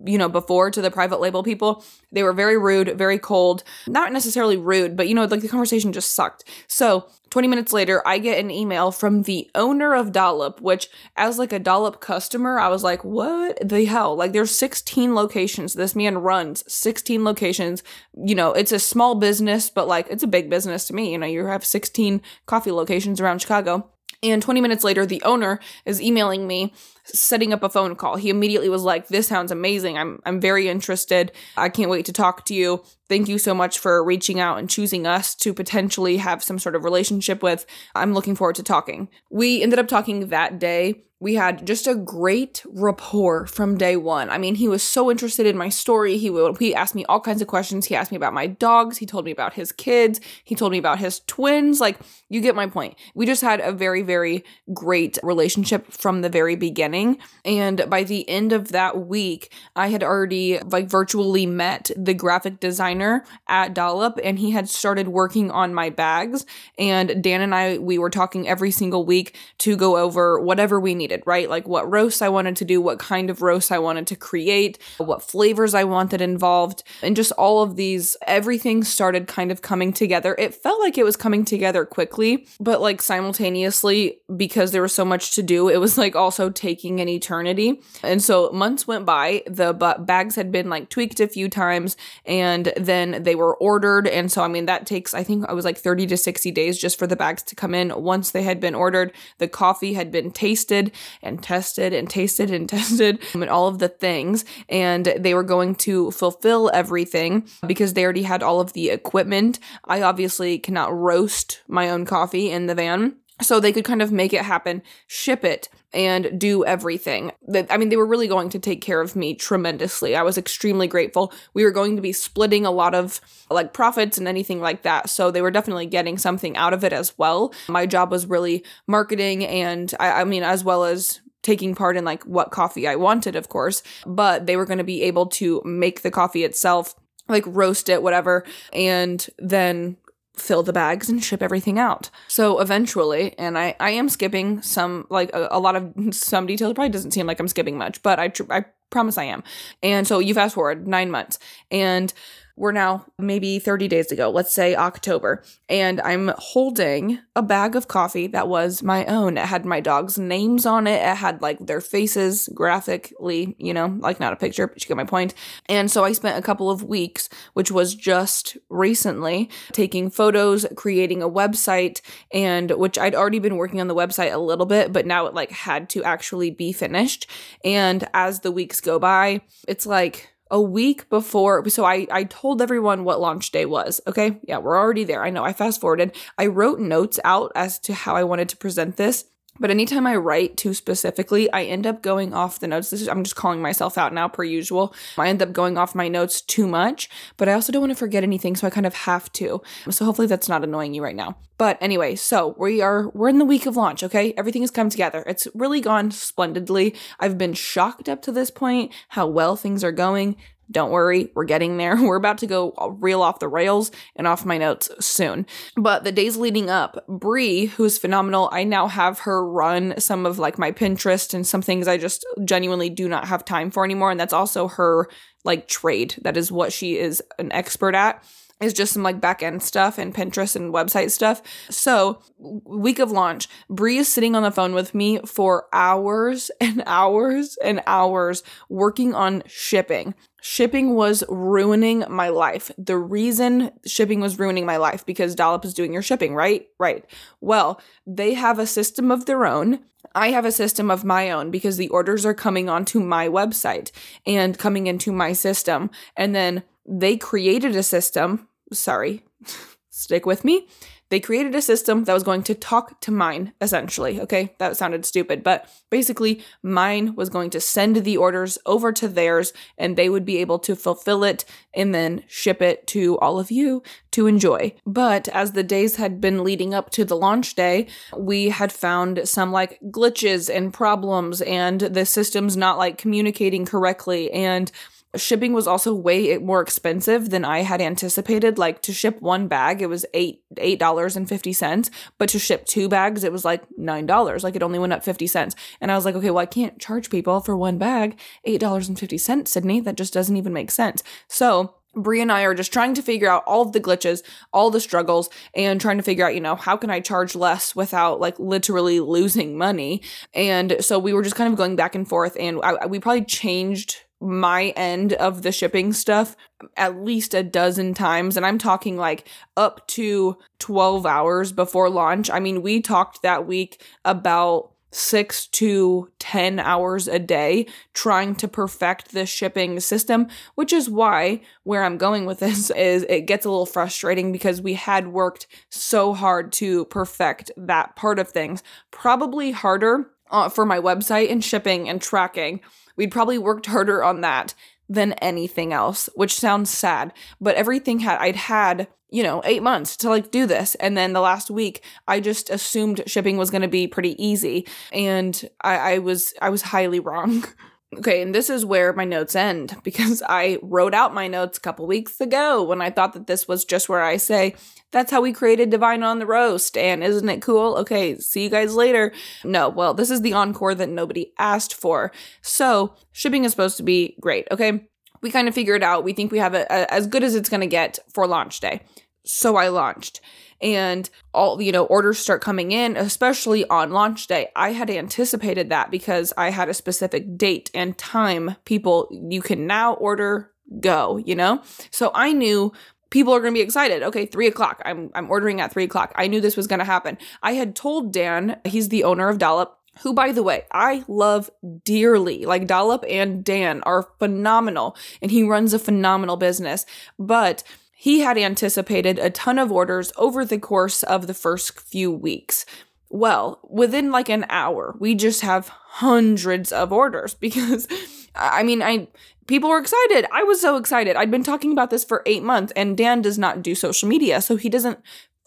[0.04, 3.62] you know, before to the private label people, they were very rude, very cold.
[3.86, 6.44] Not necessarily rude, but you know, like the conversation just sucked.
[6.66, 11.36] So 20 minutes later, I get an email from the owner of Dollop, which as
[11.36, 14.14] like a Dollop customer, I was like, what the hell?
[14.14, 15.74] Like there's 16 locations.
[15.74, 17.82] This man runs 16 locations.
[18.14, 21.10] You know, it's a small business, but like it's a big business to me.
[21.10, 23.90] You know, you have 16 coffee locations around Chicago.
[24.22, 26.72] And 20 minutes later, the owner is emailing me,
[27.04, 28.16] setting up a phone call.
[28.16, 29.98] He immediately was like, This sounds amazing.
[29.98, 31.32] I'm, I'm very interested.
[31.56, 32.82] I can't wait to talk to you.
[33.08, 36.74] Thank you so much for reaching out and choosing us to potentially have some sort
[36.74, 37.66] of relationship with.
[37.94, 39.08] I'm looking forward to talking.
[39.30, 44.28] We ended up talking that day we had just a great rapport from day one.
[44.28, 46.18] I mean, he was so interested in my story.
[46.18, 47.86] He would he asked me all kinds of questions.
[47.86, 48.98] He asked me about my dogs.
[48.98, 50.20] He told me about his kids.
[50.44, 51.80] He told me about his twins.
[51.80, 52.98] Like, you get my point.
[53.14, 57.16] We just had a very, very great relationship from the very beginning.
[57.42, 62.60] And by the end of that week, I had already like virtually met the graphic
[62.60, 66.44] designer at Dollop and he had started working on my bags.
[66.78, 70.94] And Dan and I, we were talking every single week to go over whatever we
[70.94, 71.48] needed right?
[71.48, 74.78] Like what roasts I wanted to do, what kind of roasts I wanted to create,
[74.98, 79.92] what flavors I wanted involved, and just all of these, everything started kind of coming
[79.92, 80.34] together.
[80.38, 85.04] It felt like it was coming together quickly, but like simultaneously, because there was so
[85.04, 87.80] much to do, it was like also taking an eternity.
[88.02, 92.72] And so months went by, the bags had been like tweaked a few times, and
[92.76, 94.06] then they were ordered.
[94.06, 96.78] And so, I mean, that takes, I think I was like 30 to 60 days
[96.78, 97.92] just for the bags to come in.
[98.02, 100.92] Once they had been ordered, the coffee had been tasted
[101.22, 104.44] and tested and tasted and tested and all of the things.
[104.68, 109.58] And they were going to fulfill everything because they already had all of the equipment.
[109.84, 113.16] I obviously cannot roast my own coffee in the van.
[113.42, 117.32] So they could kind of make it happen, ship it, and do everything.
[117.68, 120.14] I mean, they were really going to take care of me tremendously.
[120.14, 121.32] I was extremely grateful.
[121.52, 123.20] We were going to be splitting a lot of
[123.50, 125.10] like profits and anything like that.
[125.10, 127.52] So they were definitely getting something out of it as well.
[127.68, 132.04] My job was really marketing and I, I mean, as well as taking part in
[132.04, 135.60] like what coffee I wanted, of course, but they were going to be able to
[135.64, 136.94] make the coffee itself
[137.28, 139.96] like roast it, whatever, and then
[140.36, 142.10] fill the bags and ship everything out.
[142.28, 146.72] So eventually, and I, I am skipping some, like a, a lot of some details.
[146.72, 149.42] It probably doesn't seem like I'm skipping much, but I, tr- I promise I am.
[149.82, 151.38] And so you fast forward nine months
[151.70, 152.12] and
[152.56, 157.88] we're now maybe 30 days ago, let's say October, and I'm holding a bag of
[157.88, 159.36] coffee that was my own.
[159.36, 163.96] It had my dog's names on it, it had like their faces graphically, you know,
[163.98, 165.34] like not a picture, but you get my point.
[165.66, 171.22] And so I spent a couple of weeks, which was just recently, taking photos, creating
[171.22, 172.00] a website,
[172.32, 175.34] and which I'd already been working on the website a little bit, but now it
[175.34, 177.28] like had to actually be finished.
[177.64, 182.62] And as the weeks go by, it's like, a week before so I I told
[182.62, 184.00] everyone what launch day was.
[184.06, 184.38] Okay?
[184.44, 185.24] Yeah, we're already there.
[185.24, 185.42] I know.
[185.42, 186.14] I fast forwarded.
[186.38, 189.24] I wrote notes out as to how I wanted to present this.
[189.60, 192.90] But anytime I write too specifically, I end up going off the notes.
[192.90, 194.94] This is I'm just calling myself out now per usual.
[195.16, 197.98] I end up going off my notes too much, but I also don't want to
[197.98, 199.62] forget anything, so I kind of have to.
[199.90, 201.36] So hopefully that's not annoying you right now.
[201.56, 204.34] But anyway, so we are we're in the week of launch, okay?
[204.36, 205.22] Everything has come together.
[205.26, 206.96] It's really gone splendidly.
[207.20, 210.36] I've been shocked up to this point how well things are going.
[210.70, 211.96] Don't worry, we're getting there.
[212.02, 215.46] We're about to go reel off the rails and off my notes soon.
[215.76, 220.38] But the days leading up, Bree, who's phenomenal, I now have her run some of
[220.38, 224.10] like my Pinterest and some things I just genuinely do not have time for anymore.
[224.10, 225.08] And that's also her
[225.44, 226.16] like trade.
[226.22, 228.24] That is what she is an expert at
[228.64, 231.42] is just some like back end stuff and Pinterest and website stuff.
[231.70, 236.82] So, week of launch, Bree is sitting on the phone with me for hours and
[236.86, 240.14] hours and hours working on shipping.
[240.42, 242.70] Shipping was ruining my life.
[242.76, 246.66] The reason shipping was ruining my life because Dollop is doing your shipping, right?
[246.78, 247.04] Right.
[247.40, 249.80] Well, they have a system of their own.
[250.14, 253.90] I have a system of my own because the orders are coming onto my website
[254.26, 255.90] and coming into my system.
[256.14, 258.48] And then they created a system.
[258.72, 259.22] Sorry,
[259.90, 260.66] stick with me.
[261.10, 264.20] They created a system that was going to talk to mine, essentially.
[264.22, 269.06] Okay, that sounded stupid, but basically, mine was going to send the orders over to
[269.06, 273.38] theirs and they would be able to fulfill it and then ship it to all
[273.38, 274.74] of you to enjoy.
[274.86, 279.28] But as the days had been leading up to the launch day, we had found
[279.28, 284.32] some like glitches and problems, and the system's not like communicating correctly.
[284.32, 284.72] And
[285.16, 288.58] shipping was also way more expensive than I had anticipated.
[288.58, 292.38] Like to ship one bag, it was eight eight dollars and fifty cents, but to
[292.38, 294.44] ship two bags, it was like nine dollars.
[294.44, 295.54] Like it only went up fifty cents.
[295.80, 298.88] And I was like, okay, well, I can't charge people for one bag eight dollars
[298.88, 299.80] and fifty cents, Sydney.
[299.80, 301.02] That just doesn't even make sense.
[301.28, 304.22] So Bree and I are just trying to figure out all of the glitches,
[304.52, 307.76] all the struggles, and trying to figure out, you know, how can I charge less
[307.76, 310.02] without like literally losing money.
[310.34, 313.24] And so we were just kind of going back and forth, and I, we probably
[313.24, 316.36] changed my end of the shipping stuff
[316.76, 322.30] at least a dozen times and I'm talking like up to 12 hours before launch.
[322.30, 328.46] I mean, we talked that week about 6 to 10 hours a day trying to
[328.46, 333.44] perfect the shipping system, which is why where I'm going with this is it gets
[333.44, 338.62] a little frustrating because we had worked so hard to perfect that part of things.
[338.90, 342.60] Probably harder uh, for my website and shipping and tracking
[342.96, 344.54] We'd probably worked harder on that
[344.88, 349.96] than anything else, which sounds sad, but everything had I'd had, you know, 8 months
[349.98, 350.74] to like do this.
[350.76, 354.66] And then the last week I just assumed shipping was going to be pretty easy.
[354.92, 357.44] And I I was I was highly wrong.
[357.98, 361.60] Okay, and this is where my notes end because I wrote out my notes a
[361.60, 364.54] couple weeks ago when I thought that this was just where I say,
[364.90, 367.76] that's how we created Divine on the Roast, and isn't it cool?
[367.78, 369.12] Okay, see you guys later.
[369.42, 372.12] No, well, this is the encore that nobody asked for.
[372.42, 374.86] So, shipping is supposed to be great, okay?
[375.20, 377.48] We kind of figured it out, we think we have it as good as it's
[377.48, 378.82] gonna get for launch day.
[379.24, 380.20] So I launched.
[380.60, 384.48] And all you know orders start coming in especially on launch day.
[384.54, 388.56] I had anticipated that because i had a specific date and time.
[388.64, 391.62] People you can now order go you know?
[391.90, 392.72] So i knew
[393.10, 394.02] people are going to be excited.
[394.02, 394.80] Okay three o'clock.
[394.84, 396.12] I'm, I'm ordering at three o'clock.
[396.14, 397.18] I knew this was going to happen.
[397.42, 401.50] I had told dan he's the owner of dollop who, by the way, I love
[401.84, 402.46] dearly.
[402.46, 406.84] Like Dollop and Dan are phenomenal, and he runs a phenomenal business.
[407.18, 407.62] But
[408.04, 412.66] he had anticipated a ton of orders over the course of the first few weeks.
[413.08, 417.88] Well, within like an hour, we just have hundreds of orders because
[418.34, 419.08] I mean, I
[419.46, 420.26] people were excited.
[420.30, 421.16] I was so excited.
[421.16, 424.42] I'd been talking about this for 8 months and Dan does not do social media,
[424.42, 424.98] so he doesn't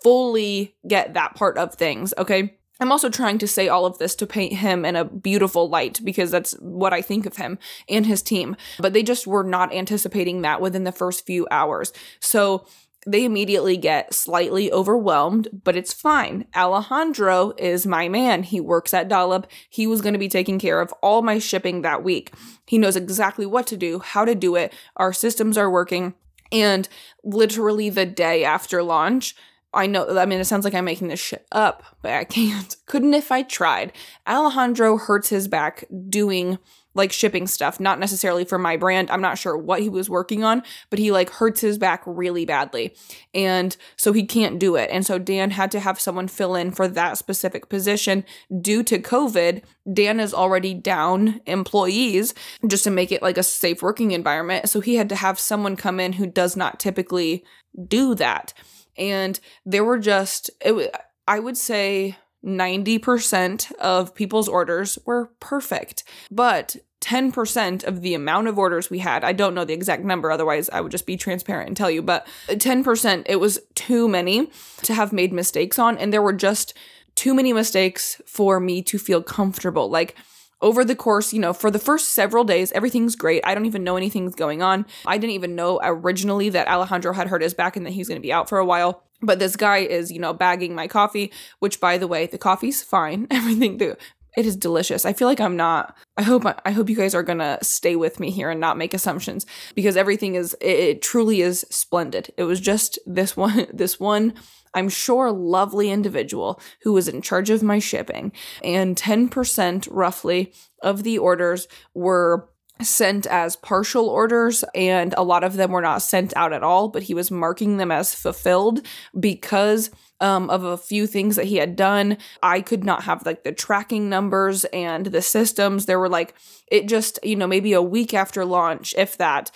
[0.02, 2.57] fully get that part of things, okay?
[2.80, 6.00] I'm also trying to say all of this to paint him in a beautiful light
[6.04, 7.58] because that's what I think of him
[7.90, 8.56] and his team.
[8.80, 11.92] But they just were not anticipating that within the first few hours.
[12.20, 12.66] So
[13.08, 16.46] they immediately get slightly overwhelmed, but it's fine.
[16.56, 18.44] Alejandro is my man.
[18.44, 19.48] He works at Dollop.
[19.70, 22.34] He was going to be taking care of all my shipping that week.
[22.66, 24.74] He knows exactly what to do, how to do it.
[24.98, 26.16] Our systems are working.
[26.52, 26.90] And
[27.24, 29.36] literally the day after launch,
[29.78, 32.76] I know, I mean, it sounds like I'm making this shit up, but I can't.
[32.88, 33.94] Couldn't if I tried.
[34.28, 36.58] Alejandro hurts his back doing
[36.96, 39.12] like shipping stuff, not necessarily for my brand.
[39.12, 42.44] I'm not sure what he was working on, but he like hurts his back really
[42.44, 42.96] badly.
[43.36, 44.90] And so he can't do it.
[44.92, 48.26] And so Dan had to have someone fill in for that specific position
[48.62, 49.62] due to COVID.
[49.94, 52.34] Dan is already down employees
[52.66, 54.68] just to make it like a safe working environment.
[54.68, 57.46] So he had to have someone come in who does not typically
[57.88, 58.54] do that
[58.98, 60.96] and there were just it,
[61.28, 66.04] I would say 90% of people's orders were perfect.
[66.32, 70.32] But 10% of the amount of orders we had, I don't know the exact number,
[70.32, 74.50] otherwise, I would just be transparent and tell you, but 10%, it was too many
[74.84, 75.98] to have made mistakes on.
[75.98, 76.74] And there were just
[77.16, 79.90] too many mistakes for me to feel comfortable.
[79.90, 80.16] Like,
[80.62, 83.44] over the course, you know, for the first several days, everything's great.
[83.46, 84.86] I don't even know anything's going on.
[85.06, 88.20] I didn't even know originally that Alejandro had hurt his back and that he's going
[88.20, 89.04] to be out for a while.
[89.22, 92.84] But this guy is, you know, bagging my coffee, which by the way, the coffee's
[92.84, 93.28] fine.
[93.32, 93.96] Everything do
[94.38, 95.04] it is delicious.
[95.04, 98.20] I feel like I'm not I hope I hope you guys are to stay with
[98.20, 102.32] me here and not make assumptions because everything is it, it truly is splendid.
[102.38, 104.36] It was just this one this one
[104.76, 108.32] I'm sure lovely individual who was in charge of my shipping
[108.64, 112.48] and 10% roughly of the orders were
[112.80, 116.90] sent as partial orders and a lot of them were not sent out at all
[116.90, 118.86] but he was marking them as fulfilled
[119.20, 119.90] because
[120.20, 122.18] um, of a few things that he had done.
[122.42, 125.86] I could not have like the tracking numbers and the systems.
[125.86, 126.34] There were like
[126.68, 129.52] it just you know maybe a week after launch if that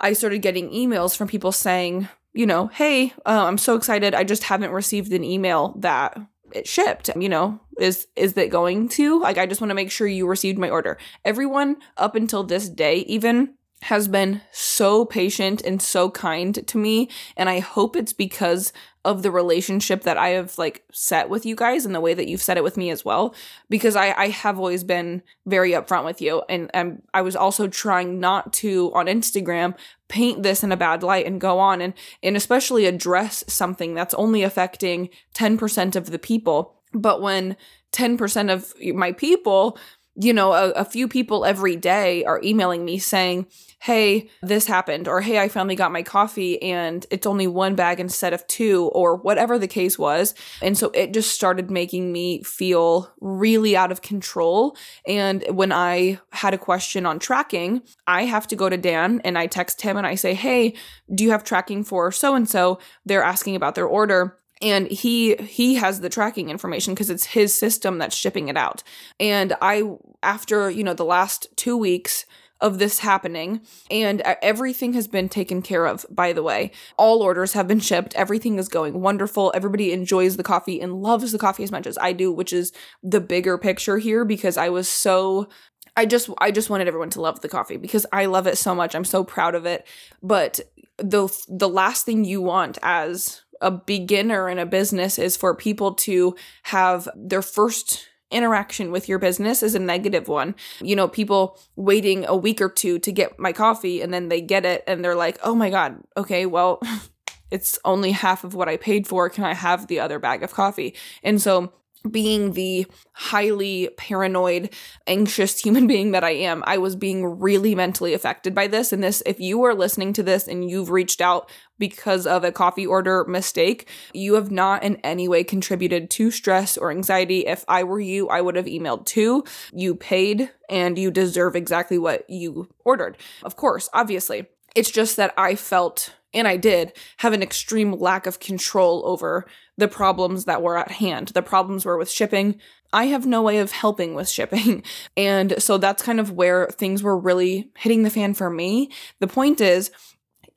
[0.00, 4.14] i started getting emails from people saying you know hey uh, i'm so excited.
[4.14, 6.18] I just haven't received an email that
[6.52, 9.20] it shipped you know is is it going to?
[9.20, 10.98] Like i just want to make sure you received my order.
[11.24, 17.08] Everyone up until this day even has been so patient and so kind to me
[17.36, 18.72] and i hope it's because
[19.04, 22.28] of the relationship that i have like set with you guys and the way that
[22.28, 23.34] you've set it with me as well
[23.68, 27.68] because i i have always been very upfront with you and and i was also
[27.68, 29.74] trying not to on instagram
[30.08, 34.14] paint this in a bad light and go on and and especially address something that's
[34.14, 36.74] only affecting 10% of the people.
[36.92, 37.56] But when
[37.92, 39.78] 10% of my people
[40.20, 43.46] you know, a, a, few people every day are emailing me saying,
[43.80, 48.00] Hey, this happened, or Hey, I finally got my coffee and it's only one bag
[48.00, 50.34] instead of two, or whatever the case was.
[50.60, 54.76] And so it just started making me feel really out of control.
[55.06, 59.38] And when I had a question on tracking, I have to go to Dan and
[59.38, 60.74] I text him and I say, Hey,
[61.14, 62.80] do you have tracking for so and so?
[63.06, 67.54] They're asking about their order and he he has the tracking information because it's his
[67.54, 68.82] system that's shipping it out
[69.20, 69.82] and i
[70.22, 72.26] after you know the last two weeks
[72.60, 77.52] of this happening and everything has been taken care of by the way all orders
[77.52, 81.62] have been shipped everything is going wonderful everybody enjoys the coffee and loves the coffee
[81.62, 85.48] as much as i do which is the bigger picture here because i was so
[85.96, 88.72] I just I just wanted everyone to love the coffee because I love it so
[88.72, 88.94] much.
[88.94, 89.84] I'm so proud of it.
[90.22, 90.60] But
[90.98, 95.94] the the last thing you want as a beginner in a business is for people
[95.94, 96.34] to
[96.64, 100.54] have their first interaction with your business is a negative one.
[100.80, 104.40] You know, people waiting a week or two to get my coffee and then they
[104.40, 106.80] get it and they're like, "Oh my god, okay, well,
[107.50, 109.28] it's only half of what I paid for.
[109.30, 111.72] Can I have the other bag of coffee?" And so
[112.08, 114.70] being the highly paranoid,
[115.06, 118.92] anxious human being that I am, I was being really mentally affected by this.
[118.92, 122.52] And this, if you are listening to this and you've reached out because of a
[122.52, 127.46] coffee order mistake, you have not in any way contributed to stress or anxiety.
[127.46, 129.44] If I were you, I would have emailed too.
[129.72, 133.16] You paid and you deserve exactly what you ordered.
[133.42, 134.46] Of course, obviously.
[134.74, 139.46] It's just that I felt and I did have an extreme lack of control over
[139.78, 141.28] the problems that were at hand.
[141.28, 142.60] The problems were with shipping.
[142.92, 144.82] I have no way of helping with shipping.
[145.16, 148.90] And so that's kind of where things were really hitting the fan for me.
[149.20, 149.90] The point is,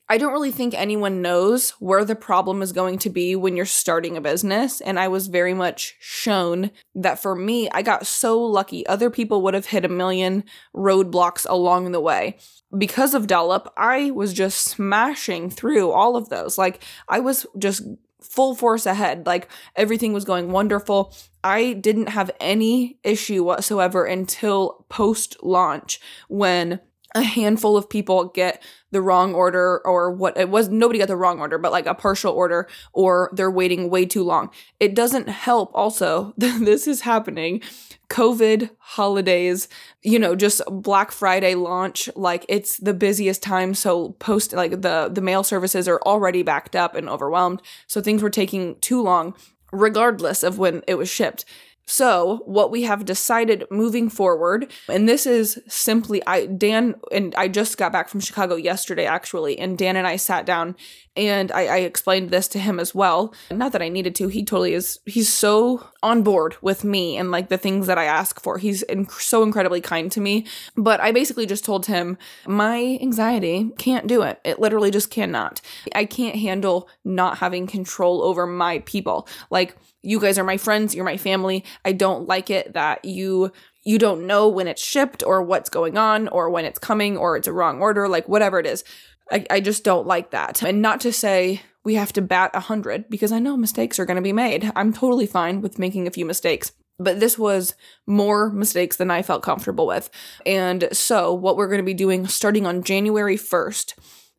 [0.09, 3.65] I don't really think anyone knows where the problem is going to be when you're
[3.65, 4.81] starting a business.
[4.81, 8.85] And I was very much shown that for me, I got so lucky.
[8.87, 10.43] Other people would have hit a million
[10.75, 12.39] roadblocks along the way.
[12.77, 16.57] Because of Dollop, I was just smashing through all of those.
[16.57, 17.83] Like, I was just
[18.21, 19.25] full force ahead.
[19.25, 21.13] Like, everything was going wonderful.
[21.43, 25.99] I didn't have any issue whatsoever until post launch
[26.29, 26.79] when
[27.13, 31.15] a handful of people get the wrong order or what it was nobody got the
[31.15, 34.49] wrong order but like a partial order or they're waiting way too long.
[34.79, 37.61] It doesn't help also this is happening
[38.09, 39.69] covid holidays
[40.03, 43.73] you know just black friday launch like it's the busiest time.
[43.73, 47.61] So post like the the mail services are already backed up and overwhelmed.
[47.87, 49.35] So things were taking too long
[49.71, 51.45] regardless of when it was shipped
[51.85, 57.47] so, what we have decided moving forward, and this is simply I Dan and I
[57.47, 60.75] just got back from Chicago yesterday actually, and Dan and I sat down
[61.15, 63.33] and I, I explained this to him as well.
[63.49, 67.31] Not that I needed to, he totally is he's so on board with me and
[67.31, 68.57] like the things that I ask for.
[68.57, 70.45] He's inc- so incredibly kind to me,
[70.75, 74.39] but I basically just told him my anxiety can't do it.
[74.43, 75.61] It literally just cannot.
[75.93, 79.27] I can't handle not having control over my people.
[79.49, 81.63] Like you guys are my friends, you're my family.
[81.85, 83.51] I don't like it that you
[83.83, 87.35] you don't know when it's shipped or what's going on or when it's coming or
[87.35, 88.83] it's a wrong order, like whatever it is.
[89.31, 90.61] I, I just don't like that.
[90.61, 94.05] And not to say we have to bat a hundred because I know mistakes are
[94.05, 94.71] going to be made.
[94.75, 96.71] I'm totally fine with making a few mistakes.
[96.99, 97.73] but this was
[98.05, 100.09] more mistakes than I felt comfortable with.
[100.45, 103.93] And so, what we're going to be doing starting on January 1st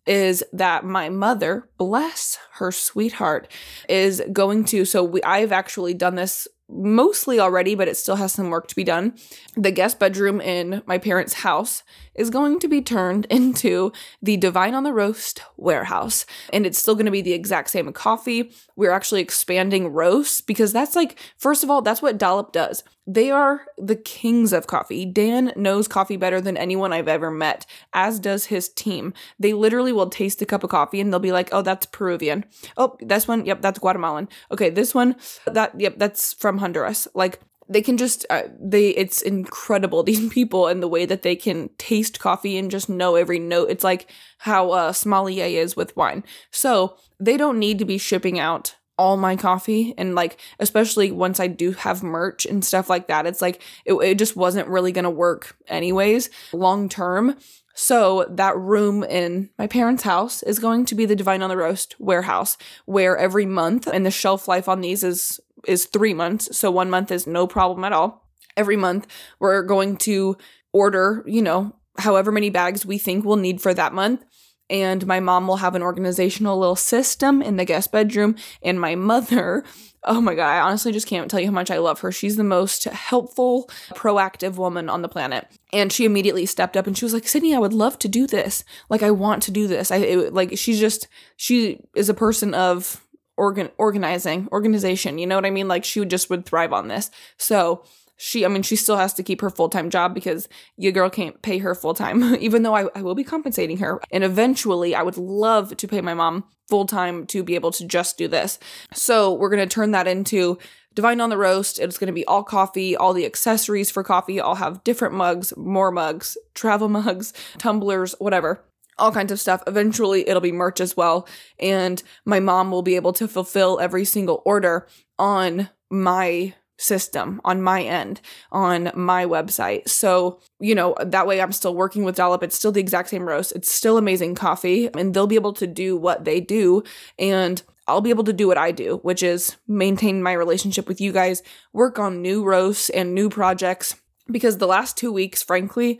[0.07, 3.49] is that my mother, bless her sweetheart,
[3.89, 4.85] is going to.
[4.85, 8.77] So, we, I've actually done this mostly already, but it still has some work to
[8.77, 9.15] be done.
[9.57, 11.83] The guest bedroom in my parents' house
[12.15, 13.93] is going to be turned into
[14.23, 16.27] the Divine on the Roast warehouse.
[16.53, 18.53] And it's still going to be the exact same coffee.
[18.77, 22.85] We're actually expanding roasts because that's like, first of all, that's what Dollop does.
[23.07, 25.05] They are the kings of coffee.
[25.05, 29.13] Dan knows coffee better than anyone I've ever met, as does his team.
[29.39, 32.45] They literally will taste a cup of coffee and they'll be like, oh, that's Peruvian.
[32.77, 34.29] Oh, this one, yep, that's Guatemalan.
[34.53, 37.09] Okay, this one, that, yep, that's from Honduras.
[37.15, 41.37] Like, they can just uh, they it's incredible these people and the way that they
[41.37, 45.97] can taste coffee and just know every note it's like how uh sommelier is with
[45.97, 51.11] wine so they don't need to be shipping out all my coffee and like especially
[51.11, 54.69] once i do have merch and stuff like that it's like it, it just wasn't
[54.69, 57.37] really gonna work anyways long term
[57.75, 61.57] so that room in my parents' house is going to be the Divine on the
[61.57, 66.57] Roast warehouse, where every month, and the shelf life on these is is three months,
[66.57, 68.27] so one month is no problem at all.
[68.57, 69.07] Every month,
[69.39, 70.37] we're going to
[70.73, 74.25] order, you know, however many bags we think we'll need for that month.
[74.73, 78.37] And my mom will have an organizational little system in the guest bedroom.
[78.63, 79.65] And my mother,
[80.03, 82.11] oh my God, I honestly just can't tell you how much I love her.
[82.11, 85.47] She's the most helpful, proactive woman on the planet.
[85.75, 88.27] And she immediately stepped up and she was like, Sydney, I would love to do
[88.27, 88.65] this.
[88.89, 89.91] Like, I want to do this.
[89.91, 91.07] I it, like, she's just,
[91.37, 93.05] she is a person of
[93.39, 96.89] organ organizing organization you know what i mean like she would just would thrive on
[96.89, 97.83] this so
[98.23, 101.43] she i mean she still has to keep her full-time job because your girl can't
[101.43, 105.17] pay her full-time even though I, I will be compensating her and eventually i would
[105.17, 108.59] love to pay my mom full-time to be able to just do this
[108.95, 110.59] so we're going to turn that into
[110.95, 111.79] Divine on the Roast.
[111.79, 114.39] It's going to be all coffee, all the accessories for coffee.
[114.39, 118.63] I'll have different mugs, more mugs, travel mugs, tumblers, whatever
[118.99, 119.63] all kinds of stuff.
[119.67, 121.27] Eventually, it'll be merch as well.
[121.59, 124.87] And my mom will be able to fulfill every single order
[125.19, 128.21] on my system, on my end,
[128.51, 129.89] on my website.
[129.89, 132.43] So, you know, that way I'm still working with Dollop.
[132.43, 133.53] It's still the exact same roast.
[133.53, 136.83] It's still amazing coffee, and they'll be able to do what they do.
[137.19, 141.01] And I'll be able to do what I do, which is maintain my relationship with
[141.01, 143.97] you guys, work on new roasts and new projects.
[144.31, 145.99] Because the last two weeks, frankly,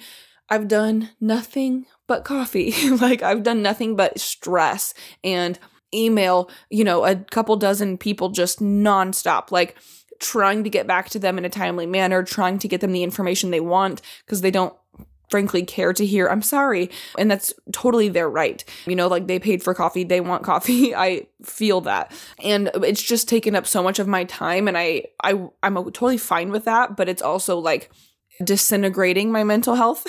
[0.49, 2.73] I've done nothing but coffee.
[2.97, 5.59] like I've done nothing but stress and
[5.95, 9.77] email, you know, a couple dozen people just nonstop, like
[10.23, 13.03] trying to get back to them in a timely manner, trying to get them the
[13.03, 14.75] information they want because they don't
[15.29, 18.67] frankly care to hear i'm sorry and that's totally their right.
[18.85, 20.95] You know like they paid for coffee they want coffee.
[21.09, 22.13] I feel that.
[22.45, 26.19] And it's just taken up so much of my time and i i i'm totally
[26.19, 27.91] fine with that but it's also like
[28.45, 30.05] disintegrating my mental health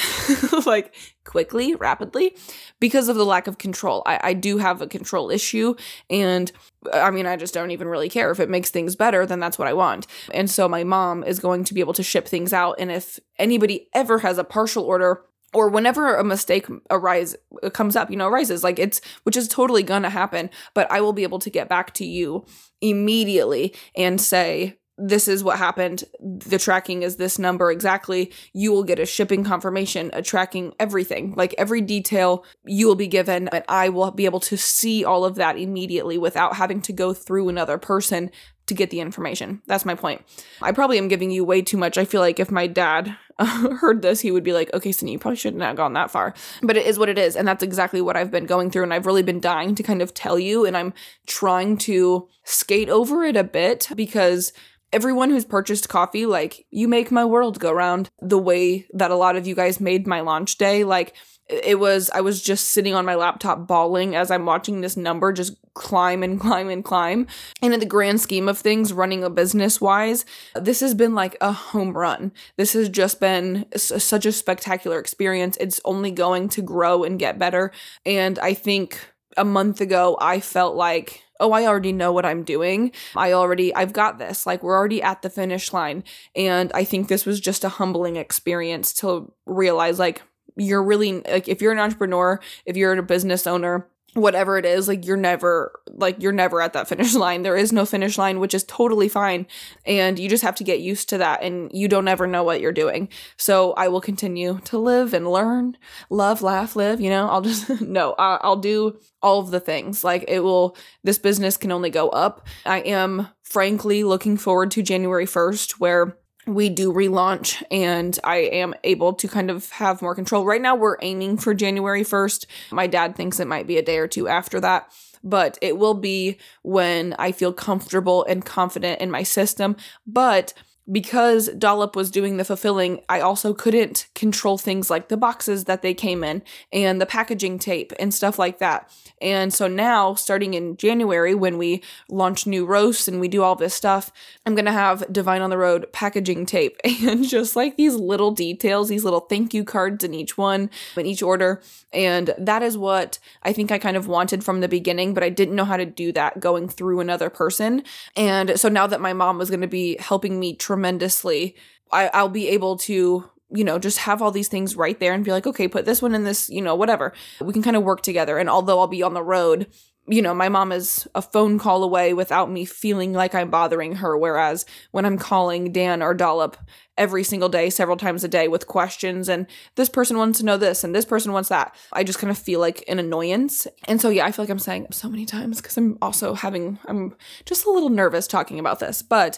[0.66, 2.36] like quickly, rapidly,
[2.80, 4.04] because of the lack of control.
[4.06, 5.76] I, I do have a control issue,
[6.10, 6.52] and
[6.92, 8.32] I mean, I just don't even really care.
[8.32, 10.08] If it makes things better, then that's what I want.
[10.34, 12.76] And so my mom is going to be able to ship things out.
[12.80, 15.24] And if anybody ever has a partial order,
[15.54, 17.36] or whenever a mistake arise
[17.74, 21.14] comes up you know arises like it's which is totally gonna happen but i will
[21.14, 22.46] be able to get back to you
[22.82, 26.04] immediately and say this is what happened.
[26.20, 28.32] The tracking is this number exactly.
[28.54, 33.08] You will get a shipping confirmation, a tracking everything, like every detail you will be
[33.08, 33.48] given.
[33.48, 37.14] And I will be able to see all of that immediately without having to go
[37.14, 38.30] through another person
[38.66, 39.62] to get the information.
[39.68, 40.22] That's my point.
[40.62, 41.98] I probably am giving you way too much.
[41.98, 45.20] I feel like if my dad heard this, he would be like, okay, Cindy, you
[45.20, 46.34] probably shouldn't have gone that far.
[46.62, 47.36] But it is what it is.
[47.36, 48.84] And that's exactly what I've been going through.
[48.84, 50.66] And I've really been dying to kind of tell you.
[50.66, 50.94] And I'm
[51.26, 54.54] trying to skate over it a bit because
[54.94, 59.16] everyone who's purchased coffee, like, you make my world go round the way that a
[59.16, 60.84] lot of you guys made my launch day.
[60.84, 61.14] Like,
[61.50, 65.34] it was, I was just sitting on my laptop bawling as I'm watching this number
[65.34, 67.28] just climb and climb and climb.
[67.62, 70.26] And in the grand scheme of things, running a business wise,
[70.56, 72.32] this has been like a home run.
[72.58, 75.58] This has just been such a spectacular experience.
[75.60, 77.72] It's only going to grow and get better.
[78.06, 79.00] And I think
[79.36, 82.92] a month ago, I felt like oh, I already know what I'm doing.
[83.16, 84.48] I already, I've got this.
[84.48, 86.04] Like, we're already at the finish line.
[86.36, 90.24] And I think this was just a humbling experience to realize, like,
[90.56, 94.88] you're really, like, if you're an entrepreneur, if you're a business owner, whatever it is
[94.88, 97.42] like you're never like you're never at that finish line.
[97.42, 99.48] There is no finish line which is totally fine
[99.86, 102.62] and you just have to get used to that and you don't ever know what
[102.62, 103.10] you're doing.
[103.38, 105.78] So i will continue to live and learn
[106.10, 107.28] love laugh live you know?
[107.28, 110.04] I'll just no i'll do all of the things.
[110.04, 112.48] Like it will this business can only go up.
[112.66, 118.74] I am frankly looking forward to january 1st where we do relaunch and I am
[118.84, 120.46] able to kind of have more control.
[120.46, 122.46] Right now, we're aiming for January 1st.
[122.72, 124.92] My dad thinks it might be a day or two after that,
[125.24, 129.76] but it will be when I feel comfortable and confident in my system.
[130.06, 130.54] But
[130.92, 135.82] because Dollop was doing the fulfilling, I also couldn't control things like the boxes that
[135.82, 138.90] they came in and the packaging tape and stuff like that.
[139.22, 143.56] And so now, starting in January, when we launch new roasts and we do all
[143.56, 144.12] this stuff,
[144.46, 148.90] I'm to have Divine on the Road packaging tape and just like these little details,
[148.90, 151.62] these little thank you cards in each one, in each order.
[151.94, 155.30] And that is what I think I kind of wanted from the beginning, but I
[155.30, 157.84] didn't know how to do that going through another person.
[158.18, 161.56] And so now that my mom was to be helping me tremendously,
[161.92, 165.24] I, I'll be able to you know, just have all these things right there and
[165.24, 167.14] be like, okay, put this one in this, you know, whatever.
[167.40, 168.40] We can kind of work together.
[168.40, 169.68] And although I'll be on the road,
[170.08, 173.98] you know, my mom is a phone call away without me feeling like I'm bothering
[173.98, 174.18] her.
[174.18, 176.58] Whereas when I'm calling Dan or Dollop
[176.98, 179.46] every single day, several times a day with questions, and
[179.76, 182.38] this person wants to know this and this person wants that, I just kind of
[182.40, 183.68] feel like an annoyance.
[183.88, 186.80] And so, yeah, I feel like I'm saying so many times because I'm also having,
[186.86, 187.16] I'm
[187.46, 189.04] just a little nervous talking about this.
[189.04, 189.38] But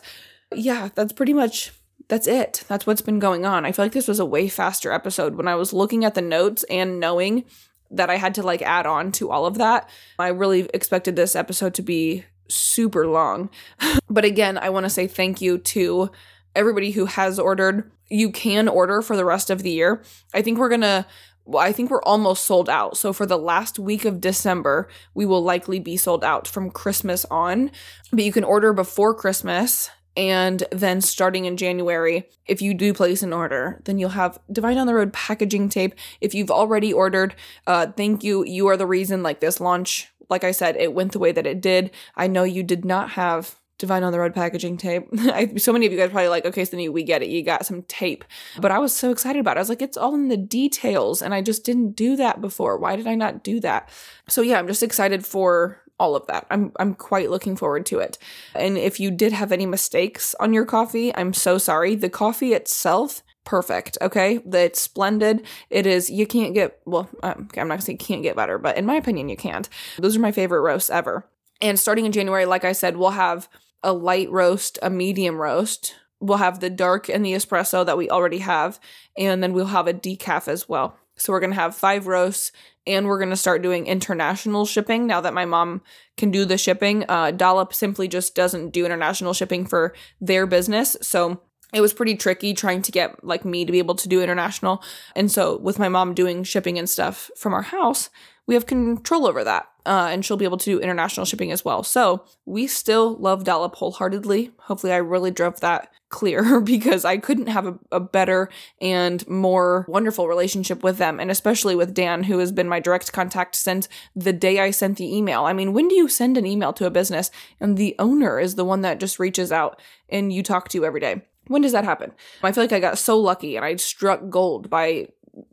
[0.54, 1.72] yeah, that's pretty much
[2.08, 2.64] that's it.
[2.68, 3.66] That's what's been going on.
[3.66, 6.22] I feel like this was a way faster episode when I was looking at the
[6.22, 7.46] notes and knowing
[7.92, 9.90] that I had to like add on to all of that.
[10.20, 13.50] I really expected this episode to be super long.
[14.10, 16.12] but again, I want to say thank you to
[16.56, 17.92] everybody who has ordered.
[18.10, 20.04] You can order for the rest of the year.
[20.34, 21.06] I think we're going to
[21.48, 22.98] well, I think we're almost sold out.
[22.98, 27.24] So for the last week of December, we will likely be sold out from Christmas
[27.30, 27.70] on.
[28.12, 33.22] But you can order before Christmas and then starting in January, if you do place
[33.24, 35.94] an order, then you'll have Divine on the Road packaging tape.
[36.22, 37.36] If you've already ordered,
[37.68, 38.46] uh, thank you.
[38.46, 41.46] You are the reason, like this launch, like I said, it went the way that
[41.46, 41.92] it did.
[42.16, 45.08] I know you did not have Divine on the Road packaging tape.
[45.14, 47.30] I, so many of you guys probably like, okay, so then we get it.
[47.30, 48.24] You got some tape.
[48.60, 49.60] But I was so excited about it.
[49.60, 51.22] I was like, it's all in the details.
[51.22, 52.78] And I just didn't do that before.
[52.78, 53.90] Why did I not do that?
[54.30, 56.46] So yeah, I'm just excited for all of that.
[56.50, 58.18] I'm I'm quite looking forward to it.
[58.54, 61.96] And if you did have any mistakes on your coffee, I'm so sorry.
[61.96, 67.68] The coffee itself perfect okay it's splendid it is you can't get well um, i'm
[67.68, 69.70] not gonna say you can't get better but in my opinion you can't
[70.00, 71.30] those are my favorite roasts ever
[71.62, 73.48] and starting in january like i said we'll have
[73.84, 78.10] a light roast a medium roast we'll have the dark and the espresso that we
[78.10, 78.80] already have
[79.16, 82.52] and then we'll have a decaf as well so we're to have five roasts
[82.88, 85.82] and we're going to start doing international shipping now that my mom
[86.18, 87.06] can do the shipping.
[87.10, 90.96] Uh, Dollop simply just doesn't do international shipping for their business.
[91.02, 91.42] So
[91.74, 94.84] it was pretty tricky trying to get like me to be able to do international.
[95.16, 98.10] And so with my mom doing shipping and stuff from our house,
[98.48, 99.68] we have control over that.
[99.86, 101.84] Uh, and she'll be able to do international shipping as well.
[101.84, 104.52] So we still love Dollop wholeheartedly.
[104.62, 109.86] Hopefully, I really drove that clear because I couldn't have a, a, better and more
[109.88, 113.90] wonderful relationship with them, and especially with Dan, who has been my direct contact since
[114.16, 115.44] the day I sent the email.
[115.44, 117.30] I mean, when do you send an email to a business
[117.60, 121.00] and the owner is the one that just reaches out and you talk to every
[121.00, 121.22] day?
[121.48, 122.12] When does that happen?
[122.42, 125.10] I feel like I got so lucky and I struck gold by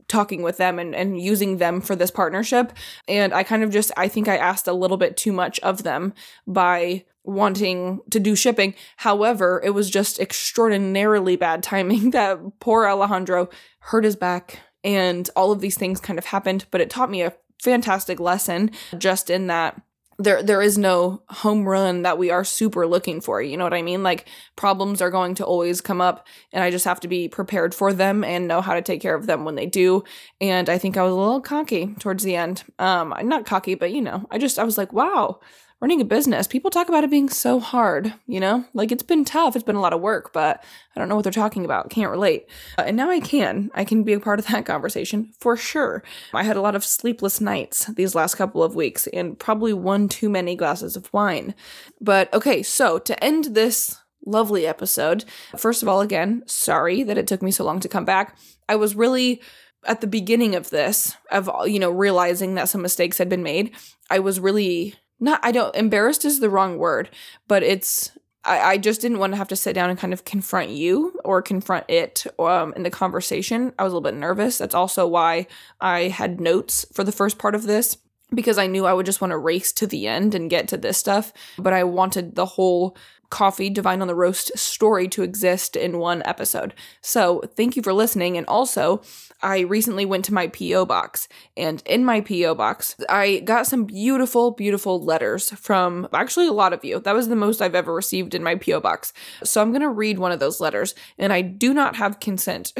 [0.08, 2.72] talking with them and, and using them for this partnership.
[3.08, 5.82] And I kind of just, I think I asked a little bit too much of
[5.82, 6.14] them
[6.46, 8.74] by wanting to do shipping.
[8.96, 13.48] However, it was just extraordinarily bad timing that poor Alejandro
[13.80, 17.22] hurt his back and all of these things kind of happened, but it taught me
[17.22, 19.80] a fantastic lesson just in that
[20.18, 23.74] there there is no home run that we are super looking for you know what
[23.74, 24.02] i mean?
[24.02, 27.74] Like problems are going to always come up and i just have to be prepared
[27.74, 30.04] for them and know how to take care of them when they do.
[30.40, 32.64] And i think i was a little cocky towards the end.
[32.78, 35.40] Um not cocky but you know i just i was like wow
[35.82, 38.64] running a business, people talk about it being so hard, you know?
[38.72, 40.62] Like it's been tough, it's been a lot of work, but
[40.94, 41.90] I don't know what they're talking about.
[41.90, 42.46] Can't relate.
[42.78, 43.68] Uh, and now I can.
[43.74, 46.04] I can be a part of that conversation for sure.
[46.32, 50.08] I had a lot of sleepless nights these last couple of weeks and probably one
[50.08, 51.52] too many glasses of wine.
[52.00, 55.24] But okay, so to end this lovely episode,
[55.56, 58.38] first of all, again, sorry that it took me so long to come back.
[58.68, 59.42] I was really
[59.84, 63.72] at the beginning of this of you know realizing that some mistakes had been made
[64.10, 67.08] i was really not I don't embarrassed is the wrong word,
[67.48, 68.10] but it's
[68.44, 71.18] I, I just didn't want to have to sit down and kind of confront you
[71.24, 73.72] or confront it um, in the conversation.
[73.78, 74.58] I was a little bit nervous.
[74.58, 75.46] That's also why
[75.80, 77.98] I had notes for the first part of this
[78.34, 80.76] because I knew I would just want to race to the end and get to
[80.76, 82.96] this stuff, but I wanted the whole
[83.32, 86.74] coffee divine on the roast story to exist in one episode.
[87.00, 89.02] So, thank you for listening and also
[89.40, 93.84] I recently went to my PO box and in my PO box I got some
[93.86, 97.00] beautiful beautiful letters from actually a lot of you.
[97.00, 99.14] That was the most I've ever received in my PO box.
[99.42, 102.72] So I'm going to read one of those letters and I do not have consent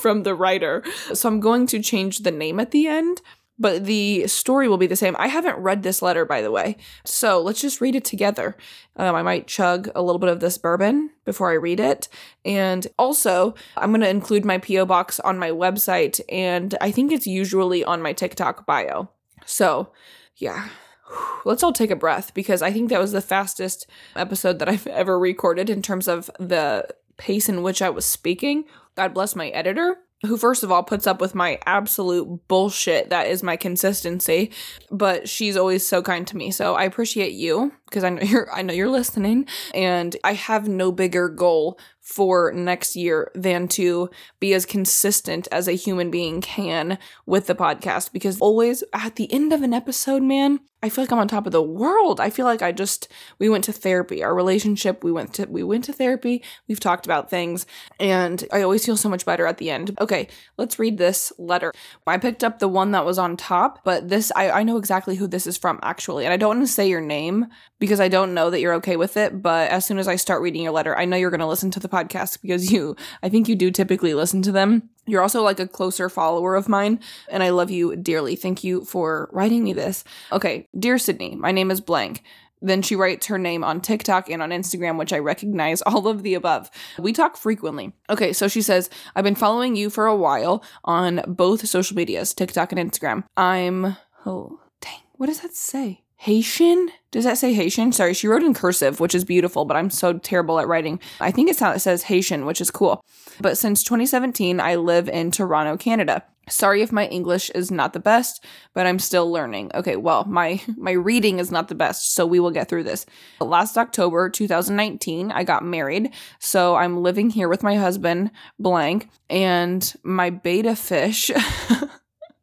[0.00, 0.82] from the writer.
[1.14, 3.22] So I'm going to change the name at the end
[3.58, 5.14] but the story will be the same.
[5.18, 6.76] I haven't read this letter, by the way.
[7.04, 8.56] So let's just read it together.
[8.96, 12.08] Um, I might chug a little bit of this bourbon before I read it.
[12.44, 14.86] And also, I'm going to include my P.O.
[14.86, 19.10] box on my website, and I think it's usually on my TikTok bio.
[19.46, 19.92] So,
[20.36, 20.68] yeah.
[21.44, 23.86] Let's all take a breath because I think that was the fastest
[24.16, 28.64] episode that I've ever recorded in terms of the pace in which I was speaking.
[28.96, 33.26] God bless my editor who first of all puts up with my absolute bullshit that
[33.26, 34.50] is my consistency
[34.90, 36.50] but she's always so kind to me.
[36.50, 40.68] So i appreciate you because i know you're i know you're listening and i have
[40.68, 44.10] no bigger goal for next year than to
[44.40, 49.32] be as consistent as a human being can with the podcast because always at the
[49.32, 52.18] end of an episode man I feel like I'm on top of the world.
[52.18, 53.08] I feel like I just
[53.38, 54.22] we went to therapy.
[54.24, 56.42] Our relationship, we went to we went to therapy.
[56.66, 57.66] We've talked about things
[58.00, 59.96] and I always feel so much better at the end.
[60.00, 60.28] Okay,
[60.58, 61.72] let's read this letter.
[62.06, 65.14] I picked up the one that was on top, but this I, I know exactly
[65.14, 66.24] who this is from actually.
[66.24, 67.46] And I don't want to say your name
[67.78, 70.42] because I don't know that you're okay with it, but as soon as I start
[70.42, 73.28] reading your letter, I know you're going to listen to the podcast because you I
[73.28, 74.90] think you do typically listen to them.
[75.06, 78.36] You're also like a closer follower of mine, and I love you dearly.
[78.36, 80.04] Thank you for writing me this.
[80.30, 82.22] Okay, dear Sydney, my name is blank.
[82.62, 86.22] Then she writes her name on TikTok and on Instagram, which I recognize all of
[86.22, 86.70] the above.
[86.98, 87.92] We talk frequently.
[88.08, 92.32] Okay, so she says, I've been following you for a while on both social medias,
[92.32, 93.24] TikTok and Instagram.
[93.36, 96.01] I'm, oh, dang, what does that say?
[96.22, 96.88] Haitian?
[97.10, 97.90] Does that say Haitian?
[97.90, 101.00] Sorry, she wrote in cursive, which is beautiful, but I'm so terrible at writing.
[101.18, 103.04] I think it's how it says Haitian, which is cool.
[103.40, 106.22] But since 2017, I live in Toronto, Canada.
[106.48, 109.72] Sorry if my English is not the best, but I'm still learning.
[109.74, 113.04] Okay, well, my my reading is not the best, so we will get through this.
[113.40, 119.92] Last October 2019, I got married, so I'm living here with my husband, blank, and
[120.04, 121.32] my betta fish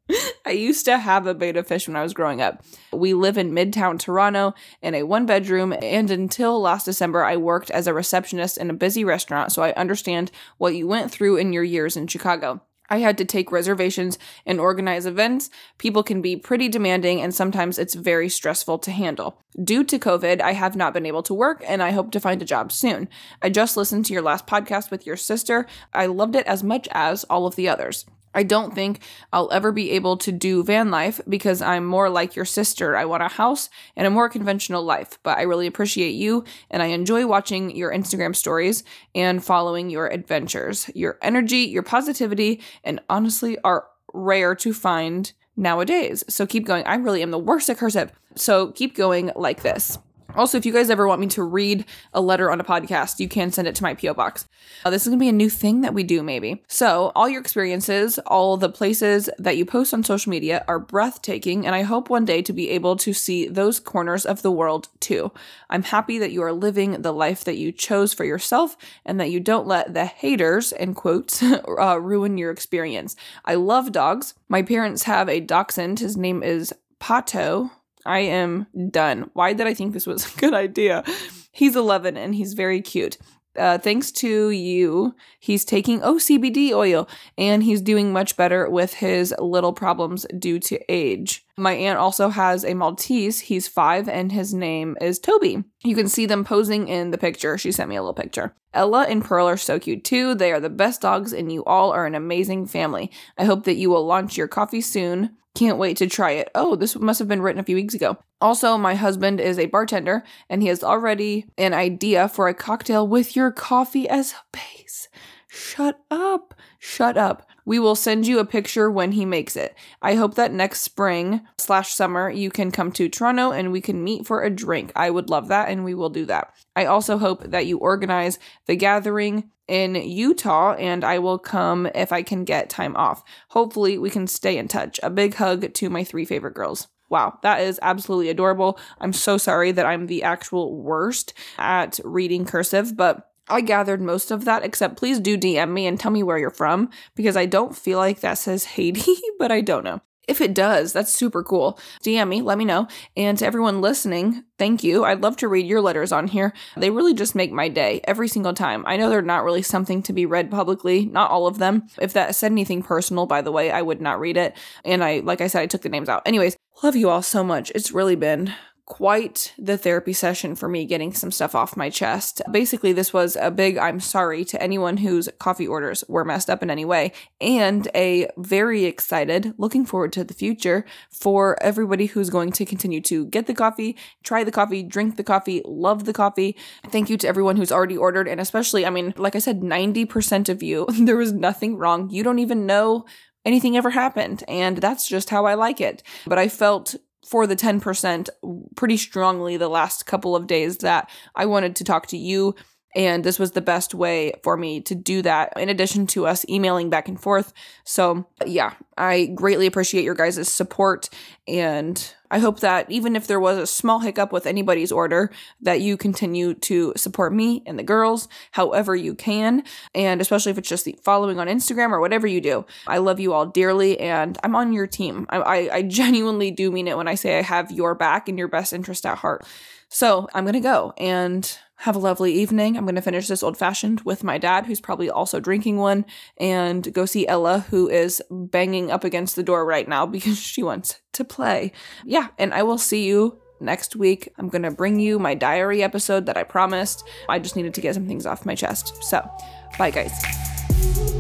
[0.46, 2.64] I used to have a betta fish when I was growing up.
[2.92, 7.72] We live in Midtown Toronto in a one bedroom, and until last December, I worked
[7.72, 11.54] as a receptionist in a busy restaurant, so I understand what you went through in
[11.54, 12.62] your years in Chicago.
[12.90, 15.50] I had to take reservations and organize events.
[15.78, 19.40] People can be pretty demanding, and sometimes it's very stressful to handle.
[19.64, 22.42] Due to COVID, I have not been able to work, and I hope to find
[22.42, 23.08] a job soon.
[23.42, 25.68] I just listened to your last podcast with your sister.
[25.94, 28.06] I loved it as much as all of the others.
[28.34, 29.02] I don't think
[29.34, 32.96] I'll ever be able to do van life because I'm more like your sister.
[32.96, 36.84] I want a house and a more conventional life, but I really appreciate you and
[36.84, 38.84] I enjoy watching your Instagram stories
[39.16, 40.90] and following your adventures.
[40.94, 46.24] Your energy, your positivity, and honestly are rare to find nowadays.
[46.28, 46.86] So keep going.
[46.86, 48.12] I really am the worst at cursive.
[48.36, 50.00] So keep going like this.
[50.36, 53.28] Also, if you guys ever want me to read a letter on a podcast, you
[53.28, 54.14] can send it to my P.O.
[54.14, 54.48] box.
[54.86, 56.64] Uh, this is going to be a new thing that we do, maybe.
[56.68, 61.66] So, all your experiences, all the places that you post on social media are breathtaking,
[61.66, 64.90] and I hope one day to be able to see those corners of the world
[65.00, 65.32] too.
[65.70, 69.32] I'm happy that you are living the life that you chose for yourself and that
[69.32, 73.16] you don't let the haters, in quotes, uh, ruin your experience.
[73.46, 74.36] I love dogs.
[74.48, 76.00] My parents have a dachshund.
[76.00, 77.72] His name is Pato.
[78.06, 79.30] I am done.
[79.34, 81.04] Why did I think this was a good idea?
[81.52, 83.18] He's 11 and he's very cute.
[83.58, 89.34] Uh, thanks to you, he's taking OCBD oil and he's doing much better with his
[89.40, 91.46] little problems due to age.
[91.58, 93.40] My aunt also has a Maltese.
[93.40, 95.64] He's five and his name is Toby.
[95.84, 97.58] You can see them posing in the picture.
[97.58, 98.56] She sent me a little picture.
[98.74, 100.36] Ella and Pearl are so cute too.
[100.36, 103.12] They are the best dogs and you all are an amazing family.
[103.38, 105.36] I hope that you will launch your coffee soon.
[105.60, 106.50] Can't wait to try it.
[106.56, 108.18] Oh, this must have been written a few weeks ago.
[108.40, 113.06] Also, my husband is a bartender and he has already an idea for a cocktail
[113.06, 115.10] with your coffee as a base.
[115.50, 116.54] Shut up.
[116.80, 117.46] Shut up.
[117.66, 119.76] We will send you a picture when he makes it.
[120.02, 124.02] I hope that next spring slash summer you can come to Toronto and we can
[124.02, 124.94] meet for a drink.
[124.96, 126.54] I would love that and we will do that.
[126.78, 132.12] I also hope that you organize the gathering in Utah and I will come if
[132.12, 133.24] I can get time off.
[133.50, 135.00] Hopefully, we can stay in touch.
[135.04, 136.88] A big hug to my three favorite girls.
[137.10, 138.80] Wow, that is absolutely adorable.
[139.00, 144.30] I'm so sorry that I'm the actual worst at reading cursive, but I gathered most
[144.30, 147.48] of that, except please do DM me and tell me where you're from because I
[147.48, 150.02] don't feel like that says Haiti, but I don't know.
[150.30, 151.80] If it does, that's super cool.
[152.04, 152.88] DM me, let me know.
[153.18, 155.04] And to everyone listening, thank you.
[155.04, 156.54] I'd love to read your letters on here.
[156.78, 158.84] They really just make my day every single time.
[158.86, 161.88] I know they're not really something to be read publicly, not all of them.
[162.00, 164.56] If that said anything personal, by the way, I would not read it.
[164.86, 166.22] And I, like I said, I took the names out.
[166.28, 167.72] Anyways, love you all so much.
[167.74, 168.54] It's really been
[168.90, 172.42] quite the therapy session for me getting some stuff off my chest.
[172.52, 176.62] Basically, this was a big I'm sorry to anyone whose coffee orders were messed up
[176.62, 182.30] in any way, and a very excited, looking forward to the future for everybody who's
[182.30, 186.14] going to continue to get the coffee, try the coffee, drink the coffee, love the
[186.14, 186.58] coffee.
[186.88, 190.50] Thank you to everyone who's already ordered, and especially, I mean, like I said, 90%
[190.50, 192.10] of you, there was nothing wrong.
[192.10, 193.06] You don't even know
[193.46, 194.44] anything ever happened.
[194.48, 196.04] And that's just how I like it.
[196.26, 196.96] But I felt
[197.30, 198.28] for the 10%
[198.76, 202.56] pretty strongly the last couple of days that I wanted to talk to you.
[202.96, 206.46] And this was the best way for me to do that, in addition to us
[206.50, 207.54] emailing back and forth.
[207.84, 211.10] So, yeah, I greatly appreciate your guys' support.
[211.48, 215.32] And I hope that even if there was a small hiccup with anybody's order,
[215.62, 219.64] that you continue to support me and the girls however you can.
[219.94, 222.66] And especially if it's just the following on Instagram or whatever you do.
[222.88, 225.28] I love you all dearly and I'm on your team.
[225.30, 228.38] I, I, I genuinely do mean it when I say I have your back and
[228.38, 229.46] your best interest at heart.
[229.90, 232.76] So I'm going to go and have a lovely evening.
[232.76, 236.06] I'm going to finish this old fashioned with my dad, who's probably also drinking one,
[236.38, 240.62] and go see Ella, who is banging up against the door right now because she
[240.62, 241.72] wants to play.
[242.06, 244.30] Yeah, and I will see you next week.
[244.38, 247.04] I'm going to bring you my diary episode that I promised.
[247.30, 249.02] I just needed to get some things off my chest.
[249.04, 249.30] So,
[249.78, 251.19] bye, guys.